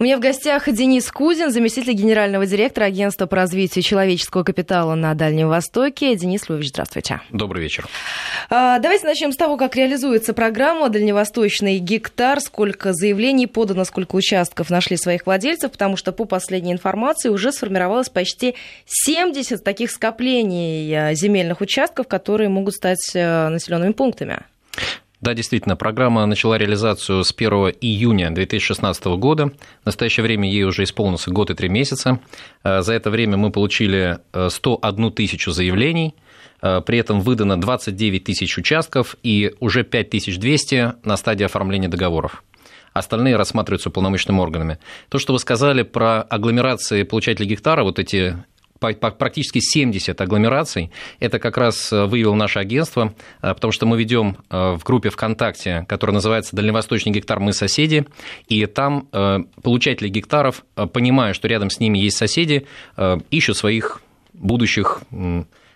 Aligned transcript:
У 0.00 0.04
меня 0.04 0.16
в 0.16 0.20
гостях 0.20 0.66
Денис 0.72 1.12
Кузин, 1.12 1.50
заместитель 1.50 1.92
генерального 1.92 2.46
директора 2.46 2.86
Агентства 2.86 3.26
по 3.26 3.36
развитию 3.36 3.82
человеческого 3.82 4.44
капитала 4.44 4.94
на 4.94 5.12
Дальнем 5.12 5.48
Востоке. 5.48 6.16
Денис 6.16 6.48
Львович, 6.48 6.70
здравствуйте. 6.70 7.20
Добрый 7.28 7.62
вечер. 7.62 7.86
А, 8.48 8.78
давайте 8.78 9.06
начнем 9.06 9.30
с 9.30 9.36
того, 9.36 9.58
как 9.58 9.76
реализуется 9.76 10.32
программа 10.32 10.88
«Дальневосточный 10.88 11.76
гектар», 11.76 12.40
сколько 12.40 12.94
заявлений 12.94 13.46
подано, 13.46 13.84
сколько 13.84 14.16
участков 14.16 14.70
нашли 14.70 14.96
своих 14.96 15.26
владельцев, 15.26 15.70
потому 15.70 15.98
что 15.98 16.12
по 16.12 16.24
последней 16.24 16.72
информации 16.72 17.28
уже 17.28 17.52
сформировалось 17.52 18.08
почти 18.08 18.54
70 18.86 19.62
таких 19.62 19.90
скоплений 19.90 20.90
э, 20.94 21.14
земельных 21.14 21.60
участков, 21.60 22.08
которые 22.08 22.48
могут 22.48 22.72
стать 22.72 23.10
э, 23.12 23.48
населенными 23.50 23.92
пунктами. 23.92 24.44
Да, 25.20 25.34
действительно, 25.34 25.76
программа 25.76 26.24
начала 26.24 26.56
реализацию 26.56 27.24
с 27.24 27.34
1 27.36 27.50
июня 27.82 28.30
2016 28.30 29.04
года. 29.18 29.52
В 29.82 29.86
настоящее 29.86 30.24
время 30.24 30.50
ей 30.50 30.64
уже 30.64 30.84
исполнился 30.84 31.30
год 31.30 31.50
и 31.50 31.54
три 31.54 31.68
месяца. 31.68 32.20
Э, 32.64 32.80
за 32.80 32.94
это 32.94 33.10
время 33.10 33.36
мы 33.36 33.50
получили 33.50 34.18
101 34.32 35.06
э, 35.06 35.10
тысячу 35.10 35.50
заявлений, 35.50 36.14
э, 36.62 36.80
при 36.80 36.96
этом 36.96 37.20
выдано 37.20 37.60
29 37.60 38.24
тысяч 38.24 38.56
участков 38.56 39.16
и 39.22 39.54
уже 39.60 39.84
5200 39.84 40.94
на 41.04 41.16
стадии 41.16 41.44
оформления 41.44 41.88
договоров 41.88 42.42
остальные 42.92 43.36
рассматриваются 43.36 43.88
уполномоченными 43.88 44.40
органами. 44.40 44.78
То, 45.10 45.18
что 45.18 45.32
вы 45.32 45.38
сказали 45.38 45.82
про 45.82 46.22
агломерации 46.22 47.04
получателей 47.04 47.48
гектара, 47.48 47.84
вот 47.84 48.00
эти 48.00 48.36
практически 48.80 49.60
70 49.60 50.20
агломераций. 50.20 50.90
Это 51.20 51.38
как 51.38 51.56
раз 51.56 51.92
э, 51.92 52.06
выявило 52.06 52.34
наше 52.34 52.58
агентство, 52.58 53.14
э, 53.42 53.54
потому 53.54 53.72
что 53.72 53.86
мы 53.86 53.98
ведем 53.98 54.38
э, 54.48 54.72
в 54.72 54.82
группе 54.82 55.10
ВКонтакте, 55.10 55.84
которая 55.88 56.14
называется 56.14 56.56
«Дальневосточный 56.56 57.12
гектар. 57.12 57.40
Мы 57.40 57.52
соседи», 57.52 58.06
и 58.48 58.66
там 58.66 59.08
получатели 59.62 60.08
гектаров, 60.08 60.64
понимая, 60.92 61.32
что 61.34 61.48
рядом 61.48 61.70
с 61.70 61.80
ними 61.80 61.98
есть 61.98 62.16
соседи, 62.16 62.66
ищут 63.30 63.56
своих 63.56 64.02
будущих 64.32 65.02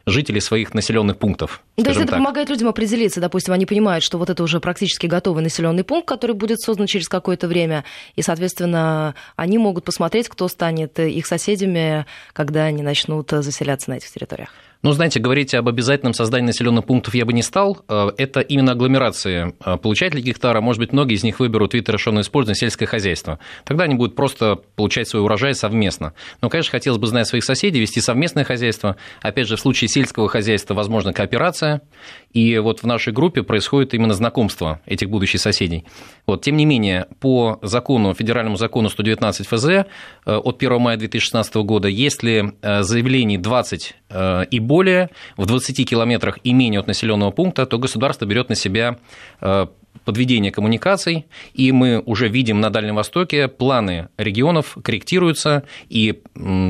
жителей 0.07 0.41
своих 0.41 0.75
населенных 0.75 1.19
пунктов. 1.19 1.63
То 1.77 1.83
есть 1.87 1.99
это 1.99 2.09
так. 2.09 2.19
помогает 2.19 2.51
людям 2.51 2.69
определиться, 2.69 3.21
допустим, 3.21 3.53
они 3.53 3.67
понимают, 3.67 4.05
что 4.05 4.19
вот 4.19 4.31
это 4.31 4.43
уже 4.43 4.61
практически 4.61 5.07
готовый 5.07 5.43
населенный 5.43 5.85
пункт, 5.85 6.07
который 6.09 6.35
будет 6.35 6.61
создан 6.61 6.87
через 6.87 7.09
какое-то 7.09 7.49
время, 7.49 7.85
и, 8.15 8.23
соответственно, 8.23 9.15
они 9.37 9.59
могут 9.59 9.85
посмотреть, 9.85 10.29
кто 10.29 10.49
станет 10.49 10.99
их 10.99 11.27
соседями, 11.27 12.07
когда 12.33 12.65
они 12.65 12.83
начнут 12.83 13.31
заселяться 13.31 13.91
на 13.91 13.95
этих 13.95 14.11
территориях. 14.11 14.51
Ну, 14.85 14.93
знаете, 14.93 15.19
говорить 15.19 15.55
об 15.55 15.67
обязательном 15.67 16.13
создании 16.13 16.49
населенных 16.49 16.85
пунктов 16.85 17.15
я 17.15 17.25
бы 17.25 17.33
не 17.33 17.41
стал. 17.41 17.79
Э, 17.89 18.11
это 18.19 18.41
именно 18.41 18.73
агломерации 18.73 19.55
э, 19.65 19.79
получателей 19.79 20.23
гектара. 20.23 20.61
Может 20.61 20.79
быть, 20.79 20.93
многие 20.93 21.15
из 21.15 21.25
них 21.25 21.41
выберут 21.41 21.73
вид 21.73 21.89
решенного 21.89 22.21
использования 22.21 22.59
сельское 22.59 22.85
хозяйство. 22.85 23.39
Тогда 23.65 23.85
они 23.85 23.95
будут 23.95 24.15
просто 24.15 24.57
получать 24.77 25.09
свой 25.09 25.23
урожай 25.23 25.55
совместно. 25.55 26.13
Но, 26.43 26.51
конечно, 26.51 26.71
хотелось 26.71 27.01
бы 27.01 27.07
знать 27.07 27.27
своих 27.27 27.45
соседей, 27.45 27.81
вести 27.81 28.03
совместное 28.03 28.45
хозяйство. 28.45 28.97
Опять 29.23 29.49
же, 29.49 29.57
в 29.57 29.61
случае 29.61 29.89
сельского 29.89 30.29
хозяйства 30.29 30.75
возможна 30.75 31.15
кооперация. 31.15 31.81
И 32.35 32.59
вот 32.59 32.81
в 32.81 32.87
нашей 32.87 33.15
группе 33.15 33.43
происходит 33.43 33.95
именно 33.95 34.13
знакомство 34.13 34.83
этих 34.85 35.09
будущих 35.09 35.41
соседей. 35.41 35.87
Вот, 36.27 36.43
тем 36.43 36.59
не 36.59 36.67
менее, 36.67 37.07
по 37.21 37.59
закону, 37.63 38.13
федеральному 38.13 38.57
закону 38.57 38.91
119 38.91 39.47
ФЗ 39.47 39.65
э, 39.65 39.85
от 40.27 40.57
1 40.63 40.79
мая 40.79 40.99
2016 40.99 41.55
года, 41.55 41.89
если 41.89 42.53
заявлений 42.61 43.39
20 43.39 43.95
и 44.51 44.61
более, 44.61 44.74
более 44.75 45.09
в 45.37 45.47
20 45.47 45.89
километрах 45.89 46.41
и 46.43 46.53
менее 46.53 46.81
от 46.81 46.89
населенного 46.89 47.31
пункта, 47.31 47.65
то 47.65 47.79
государство 47.79 48.27
берет 48.27 48.49
на 48.49 48.57
себя 48.57 48.99
э, 49.41 49.67
подведение 50.05 50.51
коммуникаций, 50.51 51.27
и 51.53 51.71
мы 51.71 52.03
уже 52.05 52.27
видим 52.29 52.61
на 52.61 52.71
Дальнем 52.71 52.97
Востоке 52.97 53.47
планы 53.47 54.09
регионов 54.19 54.77
корректируются, 54.83 55.63
и, 55.89 56.23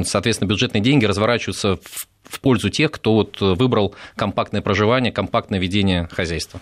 соответственно, 0.04 0.50
бюджетные 0.50 0.82
деньги 0.82 1.06
разворачиваются 1.06 1.76
в 1.76 2.06
в 2.24 2.40
пользу 2.40 2.70
тех, 2.70 2.90
кто 2.90 3.12
вот 3.12 3.40
выбрал 3.40 3.94
компактное 4.16 4.62
проживание, 4.62 5.12
компактное 5.12 5.60
ведение 5.60 6.08
хозяйства. 6.10 6.58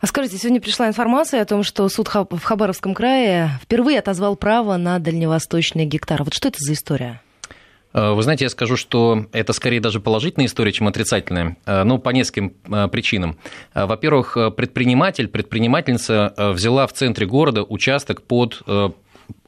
А 0.00 0.06
скажите, 0.06 0.36
сегодня 0.36 0.60
пришла 0.60 0.86
информация 0.88 1.40
о 1.40 1.46
том, 1.46 1.62
что 1.62 1.88
суд 1.88 2.08
в 2.08 2.42
Хабаровском 2.42 2.94
крае 2.94 3.50
впервые 3.62 3.98
отозвал 3.98 4.36
право 4.36 4.76
на 4.76 4.98
дальневосточный 4.98 5.86
гектар. 5.86 6.22
Вот 6.22 6.34
что 6.34 6.48
это 6.48 6.58
за 6.60 6.74
история? 6.74 7.22
Э, 7.96 8.12
вы 8.12 8.22
знаете, 8.22 8.44
я 8.44 8.50
скажу, 8.50 8.76
что 8.76 9.26
это 9.32 9.52
скорее 9.54 9.80
даже 9.80 10.00
положительная 10.00 10.46
история, 10.46 10.70
чем 10.70 10.86
отрицательная. 10.86 11.56
Э, 11.64 11.82
ну, 11.82 11.98
по 11.98 12.10
нескольким 12.10 12.54
э, 12.70 12.88
причинам. 12.88 13.38
Во-первых, 13.74 14.36
предприниматель, 14.56 15.28
предпринимательница 15.28 16.34
взяла 16.36 16.86
в 16.86 16.92
центре 16.92 17.26
города 17.26 17.62
участок 17.62 18.22
под 18.22 18.62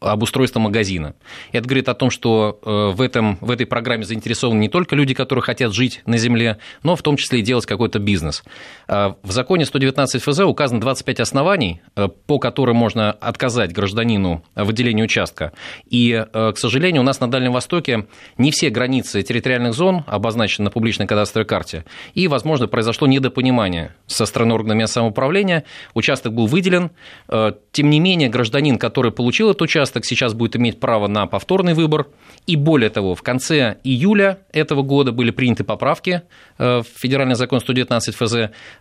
обустройства 0.01 0.61
магазина. 0.61 1.15
Это 1.53 1.67
говорит 1.67 1.89
о 1.89 1.95
том, 1.95 2.11
что 2.11 2.61
э, 2.65 2.95
в, 2.95 3.01
этом, 3.01 3.39
в 3.41 3.51
этой 3.51 3.67
программе 3.67 4.05
заинтересованы 4.05 4.59
не 4.59 4.69
только 4.69 4.95
люди, 4.95 5.15
которые 5.15 5.43
хотят 5.43 5.73
жить 5.73 6.03
на 6.07 6.19
земле, 6.19 6.59
но 6.83 6.97
в 6.97 7.03
том 7.03 7.17
числе 7.17 7.41
и 7.41 7.43
делать 7.43 7.67
какой-то 7.67 7.99
бизнес. 7.99 8.45
Э, 8.87 9.15
в 9.23 9.33
законе 9.33 9.65
119 9.65 10.23
ФЗ 10.23 10.41
указано 10.41 10.81
25 10.81 11.21
оснований, 11.21 11.81
э, 11.97 12.09
по 12.27 12.39
которым 12.39 12.77
можно 12.77 13.11
отказать 13.13 13.73
гражданину 13.73 14.45
в 14.55 14.73
участка. 14.73 15.53
И, 15.89 16.25
к 16.33 16.55
сожалению, 16.57 17.03
у 17.03 17.05
нас 17.05 17.21
на 17.21 17.31
Дальнем 17.31 17.53
Востоке 17.53 18.07
не 18.37 18.51
все 18.51 18.71
границы 18.71 19.23
территориальных 19.23 19.75
зон 19.75 20.05
обозначены 20.07 20.67
на 20.67 20.71
публичной 20.71 21.07
кадастровой 21.07 21.47
карте. 21.47 21.85
И, 22.15 22.29
возможно, 22.29 22.69
произошло 22.69 23.07
недопонимание 23.07 23.95
со 24.07 24.27
стороны 24.27 24.55
местного 24.75 24.87
самоуправления. 24.87 25.65
Участок 25.95 26.33
был 26.33 26.47
выделен. 26.47 26.91
Тем 27.29 27.91
не 27.91 28.01
менее, 28.01 28.29
гражданин, 28.29 28.79
который 28.79 29.13
получил 29.13 29.51
этот 29.51 29.63
участок 29.63 29.88
сейчас 30.05 30.35
будет 30.35 30.57
иметь 30.57 30.81
право 30.81 31.09
на 31.09 31.27
повторный 31.27 31.75
выбор. 31.75 32.09
И 32.47 32.57
более 32.57 32.91
того, 32.91 33.15
в 33.15 33.23
конце 33.23 33.79
июля 33.85 34.41
этого 34.53 34.83
года 34.83 35.13
были 35.13 35.31
приняты 35.31 35.65
поправки 35.65 36.23
э, 36.59 36.81
в 36.81 36.87
федеральный 36.97 37.35
закон 37.35 37.61
119 37.61 38.15
ФЗ, 38.15 38.35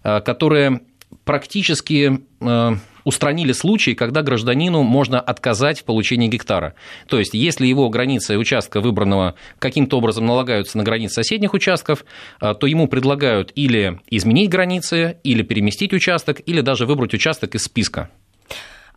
э, 0.04 0.22
которые 0.22 0.82
практически 1.24 2.22
э, 2.40 2.72
устранили 3.04 3.54
случаи, 3.54 3.92
когда 3.92 4.22
гражданину 4.22 4.84
можно 4.84 5.20
отказать 5.20 5.80
в 5.80 5.84
получении 5.86 6.28
гектара. 6.28 6.76
То 7.08 7.20
есть, 7.20 7.34
если 7.34 7.66
его 7.66 7.90
границы 7.90 8.38
участка 8.38 8.82
выбранного 8.82 9.36
каким-то 9.60 9.98
образом 9.98 10.26
налагаются 10.26 10.78
на 10.78 10.84
границы 10.84 11.16
соседних 11.16 11.54
участков, 11.54 12.04
то 12.40 12.68
ему 12.68 12.90
предлагают 12.90 13.54
или 13.56 14.02
изменить 14.08 14.50
границы, 14.50 15.20
или 15.24 15.42
переместить 15.42 15.94
участок, 15.94 16.42
или 16.46 16.60
даже 16.60 16.86
выбрать 16.86 17.14
участок 17.14 17.56
из 17.56 17.64
списка. 17.64 18.10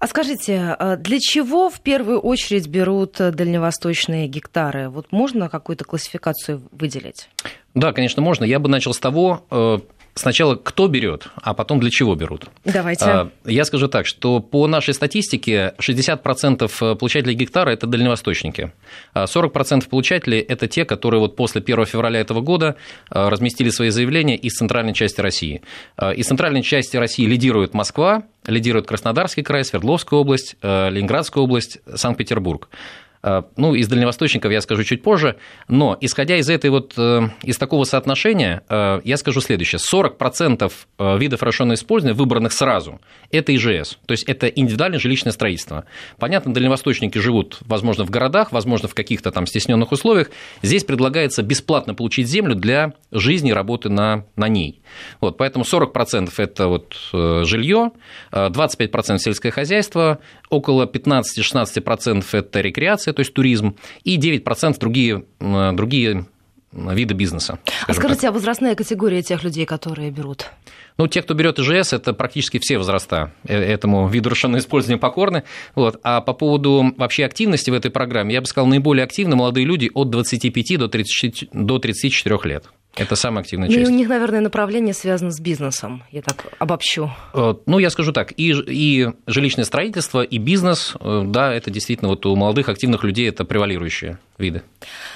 А 0.00 0.06
скажите, 0.06 0.76
а 0.78 0.96
для 0.96 1.18
чего 1.20 1.68
в 1.68 1.80
первую 1.80 2.20
очередь 2.20 2.66
берут 2.68 3.20
э, 3.20 3.32
дальневосточные 3.32 4.28
гектары? 4.28 4.88
Вот 4.88 5.12
можно 5.12 5.50
какую-то 5.50 5.84
классификацию 5.84 6.62
выделить? 6.72 7.28
Да, 7.74 7.92
конечно, 7.92 8.22
можно. 8.22 8.44
Я 8.44 8.60
бы 8.60 8.70
начал 8.70 8.94
с 8.94 8.98
того, 8.98 9.44
э, 9.50 9.78
сначала 10.20 10.54
кто 10.54 10.86
берет, 10.86 11.28
а 11.36 11.54
потом 11.54 11.80
для 11.80 11.90
чего 11.90 12.14
берут. 12.14 12.46
Давайте. 12.64 13.04
А, 13.04 13.30
я 13.44 13.64
скажу 13.64 13.88
так, 13.88 14.06
что 14.06 14.40
по 14.40 14.66
нашей 14.66 14.94
статистике 14.94 15.74
60% 15.80 16.96
получателей 16.96 17.34
гектара– 17.34 17.70
это 17.72 17.86
дальневосточники, 17.86 18.72
40% 19.14 19.82
а 19.86 19.88
получателей– 19.88 20.38
это 20.48 20.68
те, 20.68 20.84
которые 20.84 21.20
вот 21.20 21.36
после 21.36 21.60
1 21.60 21.86
февраля 21.86 22.20
этого 22.20 22.40
года 22.40 22.76
а, 23.08 23.30
разместили 23.30 23.70
свои 23.70 23.90
заявления 23.90 24.36
из 24.36 24.52
центральной 24.52 24.94
части 24.94 25.20
России. 25.20 25.62
Из 26.00 26.26
центральной 26.26 26.62
части 26.62 26.96
России 26.96 27.24
лидирует 27.24 27.74
Москва, 27.74 28.22
лидирует 28.46 28.86
Краснодарский 28.86 29.42
край, 29.42 29.64
Свердловская 29.64 30.18
область, 30.18 30.56
Ленинградская 30.62 31.42
область, 31.42 31.78
Санкт-Петербург. 31.94 32.68
Э, 33.22 33.42
ну, 33.56 33.74
из 33.74 33.88
дальневосточников 33.88 34.50
я 34.50 34.60
скажу 34.60 34.84
чуть 34.84 35.02
позже, 35.02 35.36
но 35.68 35.96
исходя 36.00 36.36
из 36.36 36.48
этой 36.48 36.70
вот, 36.70 36.94
э, 36.96 37.28
из 37.42 37.58
такого 37.58 37.84
соотношения, 37.84 38.62
э, 38.68 39.00
я 39.04 39.16
скажу 39.16 39.40
следующее. 39.40 39.78
40% 39.78 40.72
видов 40.98 41.42
расширенного 41.42 41.74
использования, 41.74 42.16
выбранных 42.16 42.52
сразу, 42.52 43.00
это 43.30 43.54
ИЖС, 43.54 43.98
то 44.06 44.12
есть 44.12 44.24
это 44.24 44.46
индивидуальное 44.46 44.98
жилищное 44.98 45.32
строительство. 45.32 45.84
Понятно, 46.18 46.52
дальневосточники 46.52 47.18
живут, 47.18 47.58
возможно, 47.62 48.04
в 48.04 48.10
городах, 48.10 48.52
возможно, 48.52 48.88
в 48.88 48.94
каких-то 48.94 49.30
там 49.30 49.46
стесненных 49.46 49.92
условиях. 49.92 50.30
Здесь 50.62 50.84
предлагается 50.84 51.42
бесплатно 51.42 51.94
получить 51.94 52.28
землю 52.28 52.54
для 52.54 52.94
жизни 53.10 53.50
и 53.50 53.52
работы 53.52 53.88
на, 53.88 54.24
на 54.36 54.48
ней. 54.48 54.82
Вот, 55.20 55.36
поэтому 55.36 55.64
40% 55.64 56.30
это 56.36 56.68
вот 56.68 56.96
жилье, 57.12 57.92
25% 58.32 59.18
сельское 59.18 59.50
хозяйство, 59.50 60.18
около 60.48 60.84
15-16% 60.86 62.24
это 62.32 62.60
рекреация, 62.60 63.09
то 63.12 63.20
есть 63.20 63.34
туризм, 63.34 63.76
и 64.04 64.18
9% 64.18 64.78
другие, 64.78 65.24
другие 65.40 66.26
виды 66.72 67.14
бизнеса. 67.14 67.58
А 67.86 67.92
скажите, 67.92 68.22
так. 68.22 68.30
а 68.30 68.32
возрастная 68.32 68.74
категория 68.74 69.22
тех 69.22 69.42
людей, 69.42 69.66
которые 69.66 70.10
берут? 70.10 70.46
Ну, 70.98 71.06
те, 71.08 71.22
кто 71.22 71.34
берет 71.34 71.58
ИЖС, 71.58 71.94
это 71.94 72.12
практически 72.12 72.58
все 72.60 72.78
возраста 72.78 73.32
э, 73.44 73.56
этому 73.56 74.06
виду 74.08 74.30
расширенного 74.30 74.60
использования 74.60 74.98
покорны. 74.98 75.44
Вот. 75.74 75.98
А 76.02 76.20
по 76.20 76.34
поводу 76.34 76.92
вообще 76.96 77.24
активности 77.24 77.70
в 77.70 77.74
этой 77.74 77.90
программе, 77.90 78.34
я 78.34 78.40
бы 78.40 78.46
сказал, 78.46 78.68
наиболее 78.68 79.04
активны 79.04 79.34
молодые 79.34 79.66
люди 79.66 79.90
от 79.94 80.10
25 80.10 80.78
до, 80.78 80.88
30, 80.88 81.48
до 81.52 81.78
34 81.78 82.38
лет. 82.44 82.66
Это 83.00 83.16
самая 83.16 83.42
активная 83.42 83.68
часть. 83.68 83.80
Ну 83.80 83.86
и 83.86 83.92
у 83.92 83.96
них, 83.96 84.08
наверное, 84.08 84.40
направление 84.40 84.92
связано 84.92 85.30
с 85.30 85.40
бизнесом, 85.40 86.02
я 86.10 86.20
так 86.20 86.46
обобщу. 86.58 87.10
Э, 87.32 87.54
ну, 87.64 87.78
я 87.78 87.88
скажу 87.88 88.12
так, 88.12 88.32
и, 88.36 88.52
и 88.52 89.08
жилищное 89.26 89.64
строительство, 89.64 90.22
и 90.22 90.36
бизнес, 90.38 90.94
э, 91.00 91.22
да, 91.26 91.52
это 91.54 91.70
действительно 91.70 92.10
вот 92.10 92.26
у 92.26 92.36
молодых 92.36 92.68
активных 92.68 93.02
людей 93.02 93.26
это 93.28 93.44
превалирующие 93.44 94.18
виды. 94.40 94.62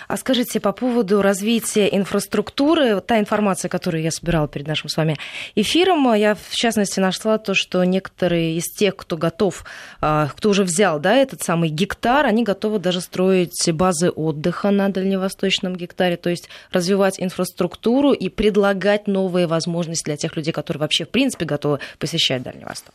А 0.08 0.16
скажите, 0.16 0.60
по 0.60 0.72
поводу 0.72 1.22
развития 1.22 1.88
инфраструктуры, 1.88 3.00
та 3.00 3.18
информация, 3.18 3.68
которую 3.68 4.02
я 4.02 4.10
собирала 4.10 4.46
перед 4.46 4.66
нашим 4.66 4.88
с 4.88 4.96
вами 4.96 5.16
эфиром, 5.54 6.12
я, 6.14 6.34
в 6.34 6.54
частности, 6.54 7.00
нашла 7.00 7.38
то, 7.38 7.54
что 7.54 7.82
некоторые 7.84 8.58
из 8.58 8.64
тех, 8.64 8.96
кто 8.96 9.16
готов, 9.16 9.64
а, 10.00 10.28
кто 10.28 10.50
уже 10.50 10.64
взял 10.64 11.00
да, 11.00 11.14
этот 11.14 11.42
самый 11.42 11.70
гектар, 11.70 12.26
они 12.26 12.44
готовы 12.44 12.78
даже 12.78 13.00
строить 13.00 13.70
базы 13.72 14.10
отдыха 14.10 14.70
на 14.70 14.88
дальневосточном 14.90 15.76
гектаре, 15.76 16.16
то 16.16 16.30
есть 16.30 16.48
развивать 16.70 17.20
инфраструктуру 17.20 18.12
и 18.12 18.28
предлагать 18.28 19.06
новые 19.06 19.46
возможности 19.46 20.04
для 20.04 20.16
тех 20.16 20.36
людей, 20.36 20.52
которые 20.52 20.80
вообще, 20.82 21.04
в 21.04 21.10
принципе, 21.10 21.44
готовы 21.44 21.80
посещать 21.98 22.42
Дальний 22.42 22.64
Восток. 22.64 22.94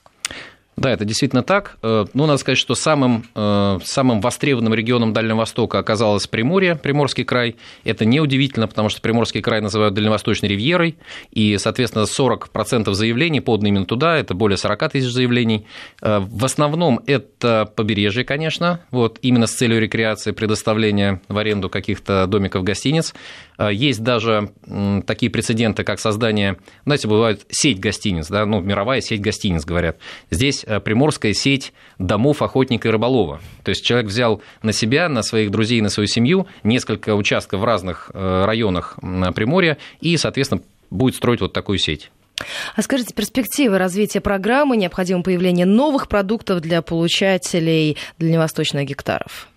Да, 0.79 0.91
это 0.91 1.03
действительно 1.03 1.43
так. 1.43 1.77
Э, 1.83 2.05
ну, 2.13 2.25
надо 2.25 2.37
сказать, 2.37 2.57
что 2.57 2.73
самым, 2.73 3.25
э, 3.35 3.79
самым 3.83 4.21
востребованным 4.21 4.73
регионом 4.73 5.11
Дальнего 5.11 5.39
Востока 5.39 5.77
оказалось 5.77 6.25
Приморье, 6.25 6.75
Приморский 6.75 7.25
край. 7.25 7.57
Это 7.83 8.05
неудивительно, 8.05 8.65
потому 8.65 8.87
что 8.87 9.01
Приморский 9.01 9.41
край 9.41 9.59
называют 9.59 9.93
Дальневосточной 9.93 10.47
ривьерой, 10.47 10.95
и, 11.31 11.57
соответственно, 11.57 12.03
40% 12.03 12.93
заявлений 12.93 13.41
поданы 13.41 13.67
именно 13.67 13.85
туда, 13.85 14.17
это 14.17 14.33
более 14.33 14.55
40 14.55 14.89
тысяч 14.93 15.09
заявлений. 15.09 15.65
Э, 16.01 16.19
в 16.19 16.45
основном 16.45 17.01
это 17.05 17.69
побережье, 17.75 18.23
конечно, 18.23 18.79
вот, 18.89 19.19
именно 19.21 19.47
с 19.47 19.51
целью 19.51 19.81
рекреации, 19.81 20.31
предоставления 20.31 21.21
в 21.27 21.37
аренду 21.37 21.69
каких-то 21.69 22.25
домиков, 22.25 22.63
гостиниц. 22.63 23.13
Есть 23.71 24.01
даже 24.03 24.51
такие 25.05 25.29
прецеденты, 25.29 25.83
как 25.83 25.99
создание, 25.99 26.55
знаете, 26.85 27.09
бывает 27.09 27.45
сеть 27.49 27.81
гостиниц, 27.81 28.29
да, 28.29 28.45
ну, 28.45 28.61
мировая 28.61 29.01
сеть 29.01 29.19
гостиниц, 29.19 29.65
говорят. 29.65 29.97
Здесь 30.31 30.63
приморская 30.79 31.33
сеть 31.33 31.73
домов 31.97 32.41
охотника 32.41 32.87
и 32.87 32.91
рыболова. 32.91 33.39
То 33.63 33.69
есть 33.69 33.83
человек 33.83 34.07
взял 34.07 34.41
на 34.61 34.73
себя, 34.73 35.09
на 35.09 35.23
своих 35.23 35.51
друзей, 35.51 35.81
на 35.81 35.89
свою 35.89 36.07
семью 36.07 36.47
несколько 36.63 37.15
участков 37.15 37.61
в 37.61 37.63
разных 37.63 38.11
э, 38.13 38.45
районах 38.45 38.97
Приморья 39.35 39.77
и, 40.01 40.15
соответственно, 40.17 40.61
будет 40.89 41.15
строить 41.15 41.41
вот 41.41 41.53
такую 41.53 41.77
сеть. 41.79 42.11
А 42.75 42.81
скажите, 42.81 43.13
перспективы 43.13 43.77
развития 43.77 44.21
программы, 44.21 44.77
необходимо 44.77 45.23
появление 45.23 45.65
новых 45.65 46.07
продуктов 46.07 46.61
для 46.61 46.81
получателей 46.81 47.97
дальневосточных 48.17 48.85
гектаров? 48.85 49.49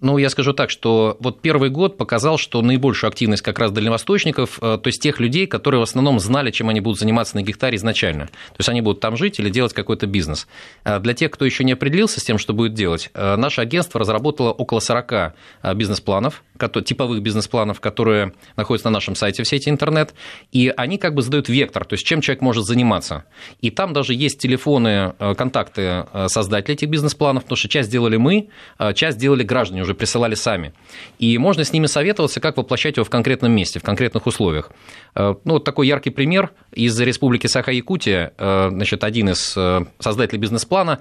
Ну, 0.00 0.16
я 0.16 0.30
скажу 0.30 0.54
так, 0.54 0.70
что 0.70 1.18
вот 1.20 1.42
первый 1.42 1.68
год 1.68 1.98
показал, 1.98 2.38
что 2.38 2.62
наибольшую 2.62 3.08
активность 3.08 3.42
как 3.42 3.58
раз 3.58 3.70
дальневосточников, 3.70 4.58
э, 4.62 4.78
то 4.82 4.86
есть 4.86 5.02
тех 5.02 5.20
людей, 5.20 5.46
которые 5.46 5.80
в 5.80 5.82
основном 5.82 6.18
знали, 6.20 6.50
чем 6.50 6.70
они 6.70 6.80
будут 6.80 6.98
заниматься 6.98 7.36
на 7.36 7.42
гектаре 7.42 7.76
изначально. 7.76 8.26
То 8.26 8.56
есть 8.58 8.68
они 8.70 8.80
будут 8.80 9.00
там 9.00 9.18
жить 9.18 9.38
или 9.38 9.50
делать 9.50 9.74
какой-то 9.74 10.06
бизнес. 10.06 10.46
А 10.84 11.00
для 11.00 11.12
тех, 11.12 11.30
кто 11.30 11.44
еще 11.44 11.64
не 11.64 11.72
определился 11.72 12.18
с 12.18 12.24
тем, 12.24 12.38
что 12.38 12.54
будет 12.54 12.72
делать, 12.72 13.10
э, 13.12 13.36
наше 13.36 13.60
агентство 13.60 14.00
разработало 14.00 14.52
около 14.52 14.80
40 14.80 15.12
э, 15.12 15.74
бизнес-планов, 15.74 16.42
типовых 16.84 17.20
бизнес-планов, 17.20 17.80
которые 17.80 18.32
находятся 18.56 18.88
на 18.88 18.94
нашем 18.94 19.14
сайте 19.14 19.42
в 19.42 19.48
сети 19.48 19.68
интернет, 19.68 20.14
и 20.50 20.72
они 20.74 20.96
как 20.96 21.14
бы 21.14 21.20
задают 21.20 21.48
вектор, 21.50 21.84
то 21.84 21.94
есть 21.94 22.06
чем 22.06 22.22
человек 22.22 22.42
может 22.42 22.64
заниматься. 22.64 23.24
И 23.60 23.70
там 23.70 23.92
даже 23.92 24.14
есть 24.14 24.38
телефоны, 24.38 25.14
контакты 25.36 26.06
создателей 26.26 26.74
этих 26.74 26.88
бизнес-планов, 26.88 27.44
потому 27.44 27.56
что 27.56 27.68
часть 27.68 27.88
сделали 27.88 28.16
мы, 28.16 28.50
часть 28.94 29.16
сделали 29.16 29.42
граждане 29.42 29.82
уже 29.82 29.89
уже 29.90 29.94
присылали 29.94 30.34
сами. 30.34 30.72
И 31.18 31.36
можно 31.38 31.64
с 31.64 31.72
ними 31.72 31.86
советоваться, 31.86 32.40
как 32.40 32.56
воплощать 32.56 32.96
его 32.96 33.04
в 33.04 33.10
конкретном 33.10 33.52
месте, 33.52 33.80
в 33.80 33.82
конкретных 33.82 34.26
условиях. 34.26 34.70
Э, 35.14 35.34
ну, 35.44 35.54
вот 35.54 35.64
такой 35.64 35.88
яркий 35.88 36.10
пример 36.10 36.52
из 36.72 36.98
Республики 37.00 37.46
Саха-Якутия, 37.46 38.32
э, 38.36 38.68
значит, 38.70 39.04
один 39.04 39.30
из 39.30 39.54
э, 39.56 39.80
создателей 39.98 40.38
бизнес-плана 40.40 41.00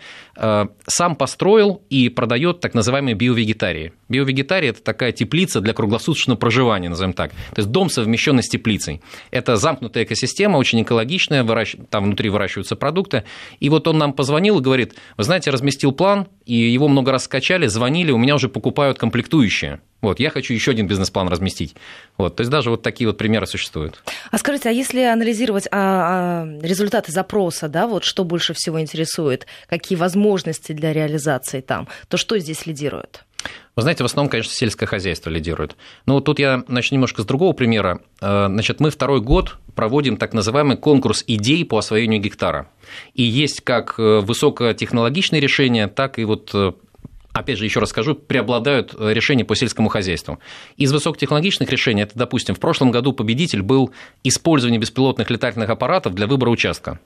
сам 0.86 1.16
построил 1.16 1.82
и 1.90 2.10
продает 2.10 2.62
так 2.62 2.74
называемые 2.74 3.16
биовегетарии. 3.16 3.94
Биовегетарии– 4.08 4.70
это 4.70 4.82
такая 4.82 5.12
теплица 5.12 5.62
для 5.62 5.74
круглосуточного 5.74 6.38
проживания, 6.38 6.90
назовем 6.90 7.14
так. 7.14 7.32
То 7.32 7.58
есть 7.60 7.70
дом, 7.70 7.90
совмещенный 7.90 8.42
с 8.42 8.48
теплицей. 8.48 9.02
Это 9.32 9.58
замкнутая 9.58 10.06
экосистема, 10.06 10.58
очень 10.58 10.82
экологичная, 10.82 11.44
выращ... 11.44 11.76
там 11.90 12.06
внутри 12.06 12.30
выращиваются 12.30 12.76
продукты. 12.76 13.24
И 13.60 13.70
вот 13.70 13.88
он 13.88 13.98
нам 13.98 14.14
позвонил 14.14 14.60
и 14.60 14.62
говорит, 14.62 14.96
вы 15.18 15.24
знаете, 15.24 15.52
разместил 15.52 15.92
план, 15.92 16.28
и 16.46 16.56
его 16.56 16.88
много 16.88 17.12
раз 17.12 17.26
скачали, 17.26 17.68
звонили, 17.68 18.12
у 18.12 18.18
меня 18.18 18.36
уже 18.36 18.50
покупают 18.80 18.98
комплектующие. 18.98 19.82
Вот, 20.02 20.22
я 20.22 20.30
хочу 20.30 20.54
еще 20.54 20.72
один 20.72 20.88
бизнес-план 20.88 21.28
разместить. 21.28 21.76
Вот, 22.18 22.38
то 22.38 22.42
есть 22.42 22.50
даже 22.50 22.70
вот 22.70 22.82
такие 22.82 23.06
вот 23.10 23.18
примеры 23.18 23.46
существуют. 23.46 24.02
А 24.32 24.38
скажите, 24.38 24.70
а 24.70 24.72
если 24.72 25.02
анализировать 25.02 25.68
а, 25.70 26.46
а, 26.46 26.60
результаты 26.62 27.12
запроса, 27.12 27.68
да, 27.68 27.86
вот 27.86 28.06
что 28.06 28.24
больше 28.24 28.54
всего 28.54 28.80
интересует, 28.80 29.48
какие 29.68 29.98
возможности 29.98 30.72
для 30.72 30.94
реализации 30.94 31.60
там, 31.60 31.90
то 32.08 32.16
что 32.16 32.40
здесь 32.40 32.66
лидирует? 32.66 33.26
Вы 33.76 33.82
знаете, 33.82 34.04
в 34.04 34.06
основном, 34.06 34.30
конечно, 34.30 34.54
сельское 34.54 34.86
хозяйство 34.86 35.30
лидирует. 35.30 35.76
Но 36.06 36.14
вот 36.14 36.26
тут 36.26 36.40
я 36.40 36.64
начну 36.70 36.96
немножко 36.96 37.22
с 37.22 37.26
другого 37.26 37.52
примера. 37.52 38.00
Э, 38.22 38.48
значит, 38.48 38.80
мы 38.80 38.92
второй 38.92 39.20
год 39.20 39.58
проводим 39.76 40.16
так 40.16 40.34
называемый 40.34 40.78
конкурс 40.78 41.26
идей 41.28 41.66
по 41.66 41.78
освоению 41.78 42.22
гектара. 42.22 42.70
И 43.14 43.24
есть 43.24 43.62
как 43.62 43.96
э, 43.98 44.20
высокотехнологичные 44.22 45.42
решения, 45.42 45.88
так 45.88 46.20
и 46.20 46.24
вот 46.24 46.52
э, 46.54 46.72
опять 47.34 47.58
же, 47.58 47.66
еще 47.66 47.80
раз 47.80 47.90
скажу, 47.90 48.16
преобладают 48.16 48.96
э, 48.98 49.14
решения 49.14 49.46
по 49.46 49.56
сельскому 49.56 49.90
хозяйству. 49.90 50.40
Из 50.78 50.92
высокотехнологичных 50.92 51.70
решений, 51.70 52.04
это, 52.04 52.18
допустим, 52.18 52.56
в 52.56 52.60
прошлом 52.60 52.92
году 52.92 53.14
победитель 53.14 53.62
был 53.62 53.92
использование 54.24 54.80
беспилотных 54.80 55.30
летательных 55.30 55.70
аппаратов 55.70 56.14
для 56.16 56.28
выбора 56.28 56.50
участка. 56.50 57.00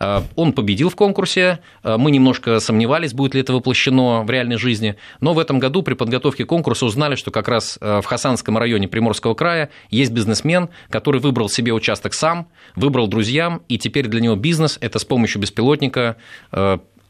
Э, 0.00 0.22
он 0.34 0.52
победил 0.52 0.90
в 0.90 0.96
конкурсе, 0.96 1.60
э, 1.82 1.96
мы 1.96 2.10
немножко 2.10 2.58
сомневались, 2.58 3.14
будет 3.14 3.34
ли 3.34 3.40
это 3.40 3.52
воплощено 3.52 4.22
в 4.22 4.30
реальной 4.30 4.56
жизни, 4.56 4.96
но 5.20 5.34
в 5.34 5.38
этом 5.38 5.60
году 5.60 5.82
при 5.82 5.94
подготовке 5.94 6.44
конкурса 6.44 6.84
узнали, 6.84 7.14
что 7.14 7.30
как 7.30 7.48
раз 7.48 7.78
в 7.80 8.02
Хасанском 8.02 8.58
районе 8.58 8.88
Приморского 8.88 9.34
края 9.34 9.70
есть 9.90 10.12
бизнесмен, 10.12 10.70
который 10.88 11.20
выбрал 11.20 11.48
себе 11.48 11.72
участок 11.72 12.14
сам, 12.14 12.48
выбрал 12.74 13.06
друзьям, 13.06 13.62
и 13.68 13.78
теперь 13.78 14.08
для 14.08 14.20
него 14.20 14.34
бизнес– 14.34 14.78
это 14.80 14.98
с 14.98 15.04
помощью 15.04 15.40
беспилотника 15.40 16.16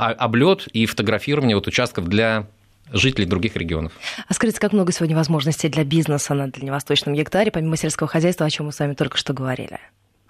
облет 0.08 0.66
и 0.72 0.86
фотографирование 0.86 1.56
вот 1.56 1.66
участков 1.66 2.08
для 2.08 2.46
жителей 2.92 3.26
других 3.26 3.56
регионов. 3.56 3.92
А 4.26 4.34
скажите, 4.34 4.60
как 4.60 4.72
много 4.72 4.92
сегодня 4.92 5.16
возможностей 5.16 5.68
для 5.68 5.84
бизнеса 5.84 6.34
на 6.34 6.50
дальневосточном 6.50 7.14
гектаре, 7.14 7.50
помимо 7.50 7.76
сельского 7.76 8.08
хозяйства, 8.08 8.46
о 8.46 8.50
чем 8.50 8.66
мы 8.66 8.72
с 8.72 8.78
вами 8.78 8.94
только 8.94 9.16
что 9.16 9.32
говорили? 9.32 9.78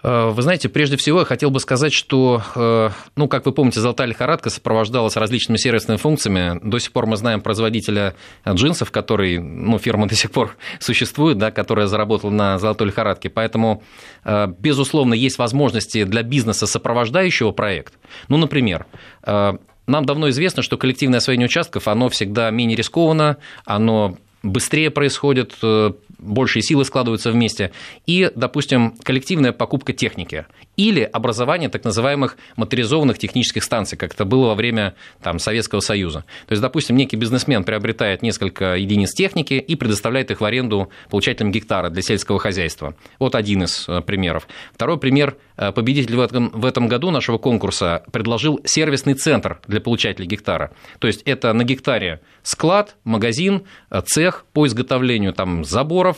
Э, 0.02 0.30
вы 0.30 0.42
знаете, 0.42 0.68
прежде 0.68 0.96
всего 0.96 1.20
я 1.20 1.24
хотел 1.24 1.50
бы 1.50 1.60
сказать, 1.60 1.92
что, 1.92 2.42
э, 2.54 2.90
ну, 3.16 3.28
как 3.28 3.46
вы 3.46 3.52
помните, 3.52 3.80
золотая 3.80 4.08
лихорадка 4.08 4.50
сопровождалась 4.50 5.16
различными 5.16 5.58
сервисными 5.58 5.98
функциями. 5.98 6.58
До 6.62 6.78
сих 6.78 6.92
пор 6.92 7.06
мы 7.06 7.16
знаем 7.16 7.40
производителя 7.40 8.14
джинсов, 8.48 8.90
который, 8.90 9.38
ну, 9.38 9.78
фирма 9.78 10.06
до 10.08 10.14
сих 10.14 10.30
пор 10.30 10.56
существует, 10.78 11.38
да, 11.38 11.50
которая 11.50 11.86
заработала 11.86 12.30
на 12.30 12.58
золотой 12.58 12.88
лихорадке. 12.88 13.28
Поэтому, 13.28 13.82
э, 14.24 14.46
безусловно, 14.58 15.14
есть 15.14 15.38
возможности 15.38 16.04
для 16.04 16.22
бизнеса, 16.22 16.66
сопровождающего 16.66 17.52
проект. 17.52 17.94
Ну, 18.28 18.36
например, 18.36 18.86
нам 19.24 20.04
давно 20.04 20.30
известно, 20.30 20.62
что 20.62 20.76
коллективное 20.76 21.18
освоение 21.18 21.46
участков, 21.46 21.88
оно 21.88 22.08
всегда 22.08 22.50
менее 22.50 22.76
рискованно, 22.76 23.38
оно 23.64 24.16
быстрее 24.42 24.90
происходит, 24.90 25.54
э, 25.62 25.92
большие 26.18 26.62
силы 26.62 26.84
складываются 26.84 27.30
вместе, 27.30 27.72
и, 28.06 28.30
допустим, 28.34 28.94
коллективная 29.02 29.52
покупка 29.52 29.92
техники 29.92 30.46
или 30.80 31.02
образование 31.02 31.68
так 31.68 31.84
называемых 31.84 32.38
моторизованных 32.56 33.18
технических 33.18 33.64
станций, 33.64 33.98
как 33.98 34.14
это 34.14 34.24
было 34.24 34.46
во 34.48 34.54
время 34.54 34.94
там, 35.22 35.38
Советского 35.38 35.80
Союза. 35.80 36.24
То 36.46 36.52
есть, 36.52 36.62
допустим, 36.62 36.96
некий 36.96 37.16
бизнесмен 37.16 37.64
приобретает 37.64 38.22
несколько 38.22 38.76
единиц 38.76 39.12
техники 39.12 39.54
и 39.54 39.76
предоставляет 39.76 40.30
их 40.30 40.40
в 40.40 40.44
аренду 40.44 40.88
получателям 41.10 41.52
гектара 41.52 41.90
для 41.90 42.00
сельского 42.00 42.38
хозяйства. 42.38 42.94
Вот 43.18 43.34
один 43.34 43.64
из 43.64 43.86
э, 43.88 44.00
примеров. 44.00 44.48
Второй 44.72 44.98
пример. 44.98 45.36
Э, 45.58 45.70
победитель 45.70 46.16
в 46.16 46.20
этом, 46.20 46.48
в 46.48 46.64
этом 46.64 46.88
году 46.88 47.10
нашего 47.10 47.36
конкурса 47.36 48.02
предложил 48.10 48.60
сервисный 48.64 49.12
центр 49.12 49.60
для 49.66 49.82
получателей 49.82 50.26
гектара. 50.26 50.72
То 50.98 51.08
есть, 51.08 51.20
это 51.26 51.52
на 51.52 51.64
гектаре 51.64 52.22
склад, 52.42 52.96
магазин, 53.04 53.64
цех 54.06 54.46
по 54.54 54.66
изготовлению 54.66 55.34
там, 55.34 55.62
заборов, 55.62 56.16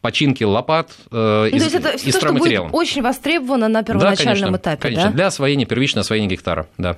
починки 0.00 0.44
лопат 0.44 0.92
э, 1.10 1.48
ну, 1.50 1.56
из, 1.56 1.62
то 1.62 1.64
есть 1.64 1.74
это 1.74 1.88
из 1.90 2.14
то, 2.14 2.20
что 2.20 2.32
будет 2.32 2.60
очень 2.72 3.02
востребовано 3.02 3.68
на 3.68 3.82
первоначальном 3.82 4.16
да, 4.16 4.24
конечно, 4.24 4.56
этапе, 4.56 4.82
конечно, 4.82 5.10
да? 5.10 5.12
для 5.12 5.26
освоения, 5.26 5.66
первичного 5.66 6.02
освоения 6.02 6.28
гектара, 6.28 6.66
да. 6.78 6.96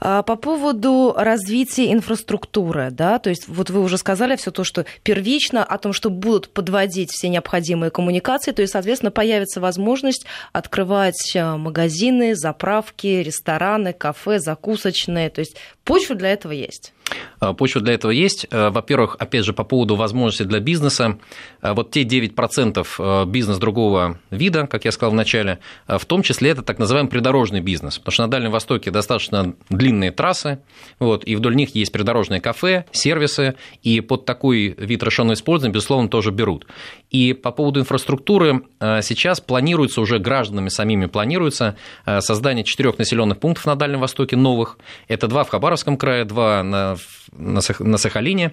А, 0.00 0.22
по 0.22 0.36
поводу 0.36 1.14
развития 1.16 1.92
инфраструктуры, 1.92 2.90
да, 2.90 3.18
то 3.18 3.30
есть 3.30 3.48
вот 3.48 3.70
вы 3.70 3.82
уже 3.82 3.98
сказали 3.98 4.36
все 4.36 4.50
то, 4.52 4.62
что 4.62 4.86
первично, 5.02 5.64
о 5.64 5.78
том, 5.78 5.92
что 5.92 6.10
будут 6.10 6.50
подводить 6.50 7.10
все 7.10 7.28
необходимые 7.28 7.90
коммуникации, 7.90 8.52
то 8.52 8.62
есть, 8.62 8.72
соответственно, 8.72 9.10
появится 9.10 9.60
возможность 9.60 10.24
открывать 10.52 11.32
э, 11.34 11.56
магазины, 11.56 12.36
заправки, 12.36 13.06
рестораны, 13.06 13.92
кафе, 13.92 14.38
закусочные, 14.38 15.30
то 15.30 15.40
есть 15.40 15.56
почва 15.84 16.14
для 16.14 16.32
этого 16.32 16.52
есть. 16.52 16.92
Э, 17.40 17.52
почва 17.54 17.80
для 17.80 17.94
этого 17.94 18.10
есть. 18.10 18.46
Э, 18.50 18.70
во-первых, 18.70 19.16
опять 19.18 19.44
же, 19.44 19.52
по 19.52 19.64
поводу 19.64 19.96
возможностей 19.96 20.44
для 20.44 20.60
бизнеса. 20.60 21.18
Э, 21.62 21.72
вот 21.72 21.90
те 21.90 22.02
9% 22.02 23.26
бизнес 23.26 23.58
другого 23.58 24.18
вида, 24.30 24.66
как 24.66 24.84
я 24.84 24.92
сказал 24.92 25.12
в 25.12 25.14
начале, 25.14 25.58
в 25.86 26.04
том 26.04 26.22
числе 26.22 26.50
это 26.50 26.62
так 26.62 26.78
называемый 26.78 27.10
придорожный 27.10 27.60
бизнес. 27.60 27.98
Потому 27.98 28.12
что 28.12 28.22
на 28.24 28.30
Дальнем 28.30 28.50
Востоке 28.50 28.90
достаточно 28.90 29.54
длинные 29.70 30.10
трассы, 30.10 30.60
вот, 30.98 31.26
и 31.26 31.36
вдоль 31.36 31.56
них 31.56 31.74
есть 31.74 31.92
придорожные 31.92 32.40
кафе, 32.40 32.84
сервисы, 32.92 33.54
и 33.82 34.00
под 34.00 34.24
такой 34.24 34.74
вид 34.78 35.02
расширенного 35.02 35.34
использования, 35.34 35.74
безусловно, 35.74 36.08
тоже 36.08 36.30
берут. 36.30 36.66
И 37.10 37.32
по 37.32 37.50
поводу 37.50 37.80
инфраструктуры 37.80 38.62
сейчас 38.80 39.40
планируется, 39.40 40.00
уже 40.00 40.18
гражданами 40.18 40.68
самими 40.68 41.06
планируется 41.06 41.76
создание 42.04 42.64
четырех 42.64 42.98
населенных 42.98 43.38
пунктов 43.38 43.66
на 43.66 43.76
Дальнем 43.76 44.00
Востоке 44.00 44.36
новых. 44.36 44.78
Это 45.08 45.28
два 45.28 45.44
в 45.44 45.48
Хабаровском 45.48 45.96
крае, 45.96 46.24
два 46.24 46.62
на 46.62 46.96
на 47.32 47.60
Сахалине. 47.60 48.52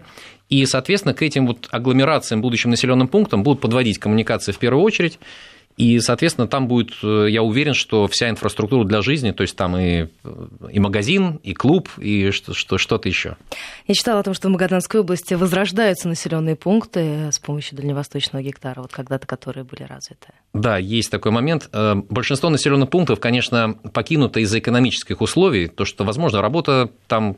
И, 0.49 0.65
соответственно, 0.65 1.13
к 1.13 1.21
этим 1.21 1.47
вот 1.47 1.67
агломерациям, 1.71 2.41
будущим 2.41 2.69
населенным 2.69 3.07
пунктам 3.07 3.43
будут 3.43 3.61
подводить 3.61 3.99
коммуникации 3.99 4.51
в 4.51 4.57
первую 4.57 4.83
очередь. 4.83 5.19
И, 5.77 5.99
соответственно, 5.99 6.47
там 6.47 6.67
будет, 6.67 6.91
э, 7.03 7.27
я 7.29 7.43
уверен, 7.43 7.73
что 7.73 8.07
вся 8.07 8.29
инфраструктура 8.29 8.85
для 8.85 9.01
жизни, 9.01 9.31
то 9.31 9.41
есть 9.41 9.57
там 9.57 9.75
и, 9.75 10.07
и 10.71 10.79
магазин, 10.79 11.41
и 11.43 11.53
клуб, 11.53 11.89
и 11.97 12.31
что, 12.31 12.77
что-то 12.77 13.09
еще. 13.09 13.35
Я 13.85 13.93
читала 13.93 14.21
о 14.21 14.23
том, 14.23 14.33
что 14.33 14.47
в 14.47 14.51
Магаданской 14.51 15.01
области 15.01 15.33
возрождаются 15.33 16.07
населенные 16.07 16.55
пункты 16.55 17.29
с 17.29 17.39
помощью 17.39 17.75
дальневосточного 17.75 18.41
гектара, 18.41 18.81
вот 18.81 18.93
когда-то 18.93 19.27
которые 19.27 19.65
были 19.65 19.83
развиты. 19.83 20.29
Да, 20.53 20.77
есть 20.77 21.11
такой 21.11 21.33
момент. 21.33 21.69
Э, 21.73 21.95
большинство 21.95 22.49
населенных 22.49 22.89
пунктов, 22.89 23.19
конечно, 23.19 23.73
покинуто 23.91 24.39
из-за 24.39 24.59
экономических 24.59 25.19
условий, 25.19 25.67
то, 25.67 25.83
что, 25.83 26.05
возможно, 26.05 26.41
работа 26.41 26.89
там 27.07 27.35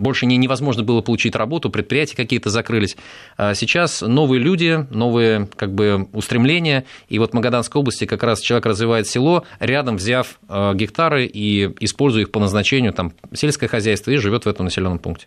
больше 0.00 0.26
не, 0.26 0.36
невозможно 0.36 0.82
было 0.82 1.02
получить 1.02 1.36
работу, 1.36 1.70
предприятия 1.70 2.16
какие-то 2.16 2.50
закрылись. 2.50 2.96
А 3.36 3.54
сейчас 3.54 4.00
новые 4.00 4.40
люди, 4.40 4.86
новые 4.90 5.48
как 5.56 5.74
бы 5.74 6.08
устремления, 6.12 6.84
и 7.08 7.18
вот 7.18 7.30
в 7.30 7.34
Магаданской 7.34 7.80
области 7.80 8.06
как 8.06 8.22
раз 8.22 8.40
человек 8.40 8.66
развивает 8.66 9.06
село, 9.06 9.44
рядом 9.60 9.96
взяв 9.96 10.38
э, 10.48 10.72
гектары 10.74 11.26
и 11.26 11.70
используя 11.80 12.22
их 12.22 12.30
по 12.30 12.40
назначению, 12.40 12.92
там, 12.92 13.12
сельское 13.32 13.68
хозяйство, 13.68 14.10
и 14.10 14.16
живет 14.16 14.46
в 14.46 14.48
этом 14.48 14.64
населенном 14.64 14.98
пункте. 14.98 15.26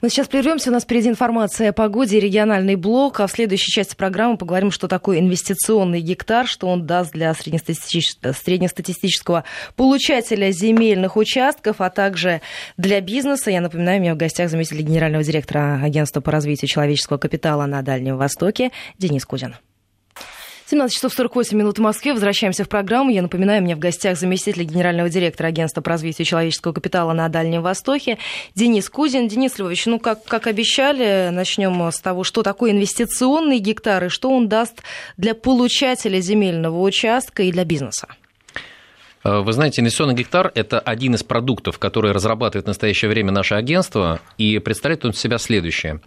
Мы 0.00 0.08
сейчас 0.08 0.28
прервемся, 0.28 0.70
у 0.70 0.72
нас 0.72 0.84
впереди 0.84 1.08
информация 1.08 1.70
о 1.70 1.72
погоде, 1.72 2.20
региональный 2.20 2.76
блок, 2.76 3.20
а 3.20 3.26
в 3.26 3.30
следующей 3.30 3.70
части 3.70 3.94
программы 3.94 4.36
поговорим, 4.36 4.70
что 4.70 4.88
такое 4.88 5.20
инвестиционный 5.20 6.00
гектар, 6.00 6.46
что 6.46 6.68
он 6.68 6.86
даст 6.86 7.12
для 7.12 7.32
среднестатистического 7.34 9.44
получателя 9.76 10.50
земельных 10.50 11.16
участков, 11.16 11.80
а 11.80 11.90
также 11.90 12.40
для 12.76 13.00
бизнеса. 13.00 13.50
Я 13.50 13.60
напоминаю, 13.60 14.00
меня 14.00 14.13
в 14.14 14.18
гостях 14.18 14.50
заместитель 14.50 14.82
генерального 14.82 15.22
директора 15.22 15.80
Агентства 15.82 16.20
по 16.20 16.30
развитию 16.30 16.68
человеческого 16.68 17.18
капитала 17.18 17.66
на 17.66 17.82
Дальнем 17.82 18.16
Востоке 18.16 18.70
Денис 18.98 19.24
Кузин. 19.24 19.56
17 20.66 20.96
часов 20.96 21.12
48 21.12 21.58
минут 21.58 21.78
в 21.78 21.82
Москве. 21.82 22.14
Возвращаемся 22.14 22.64
в 22.64 22.68
программу. 22.68 23.10
Я 23.10 23.20
напоминаю, 23.20 23.62
меня 23.62 23.76
в 23.76 23.78
гостях 23.78 24.18
заместитель 24.18 24.62
генерального 24.64 25.10
директора 25.10 25.48
Агентства 25.48 25.82
по 25.82 25.90
развитию 25.90 26.24
человеческого 26.24 26.72
капитала 26.72 27.12
на 27.12 27.28
Дальнем 27.28 27.60
Востоке 27.60 28.18
Денис 28.54 28.88
Кузин. 28.88 29.28
Денис 29.28 29.58
Львович, 29.58 29.86
ну, 29.86 29.98
как, 29.98 30.24
как 30.24 30.46
обещали, 30.46 31.28
начнем 31.30 31.80
с 31.92 32.00
того, 32.00 32.24
что 32.24 32.42
такое 32.42 32.70
инвестиционный 32.70 33.58
гектар 33.58 34.06
и 34.06 34.08
что 34.08 34.30
он 34.30 34.48
даст 34.48 34.82
для 35.18 35.34
получателя 35.34 36.18
земельного 36.20 36.80
участка 36.80 37.42
и 37.42 37.52
для 37.52 37.64
бизнеса. 37.64 38.08
Э, 39.24 39.40
вы 39.40 39.52
знаете, 39.52 39.80
инвестиционный 39.80 40.14
гектар– 40.14 40.52
это 40.54 40.78
один 40.78 41.14
из 41.14 41.24
продуктов, 41.24 41.78
который 41.78 42.12
разрабатывает 42.12 42.66
в 42.66 42.68
настоящее 42.68 43.08
время 43.08 43.32
наше 43.32 43.54
агентство, 43.54 44.20
и 44.38 44.58
представляет 44.58 45.04
он 45.04 45.12
себя 45.12 45.38
следующее. 45.38 46.00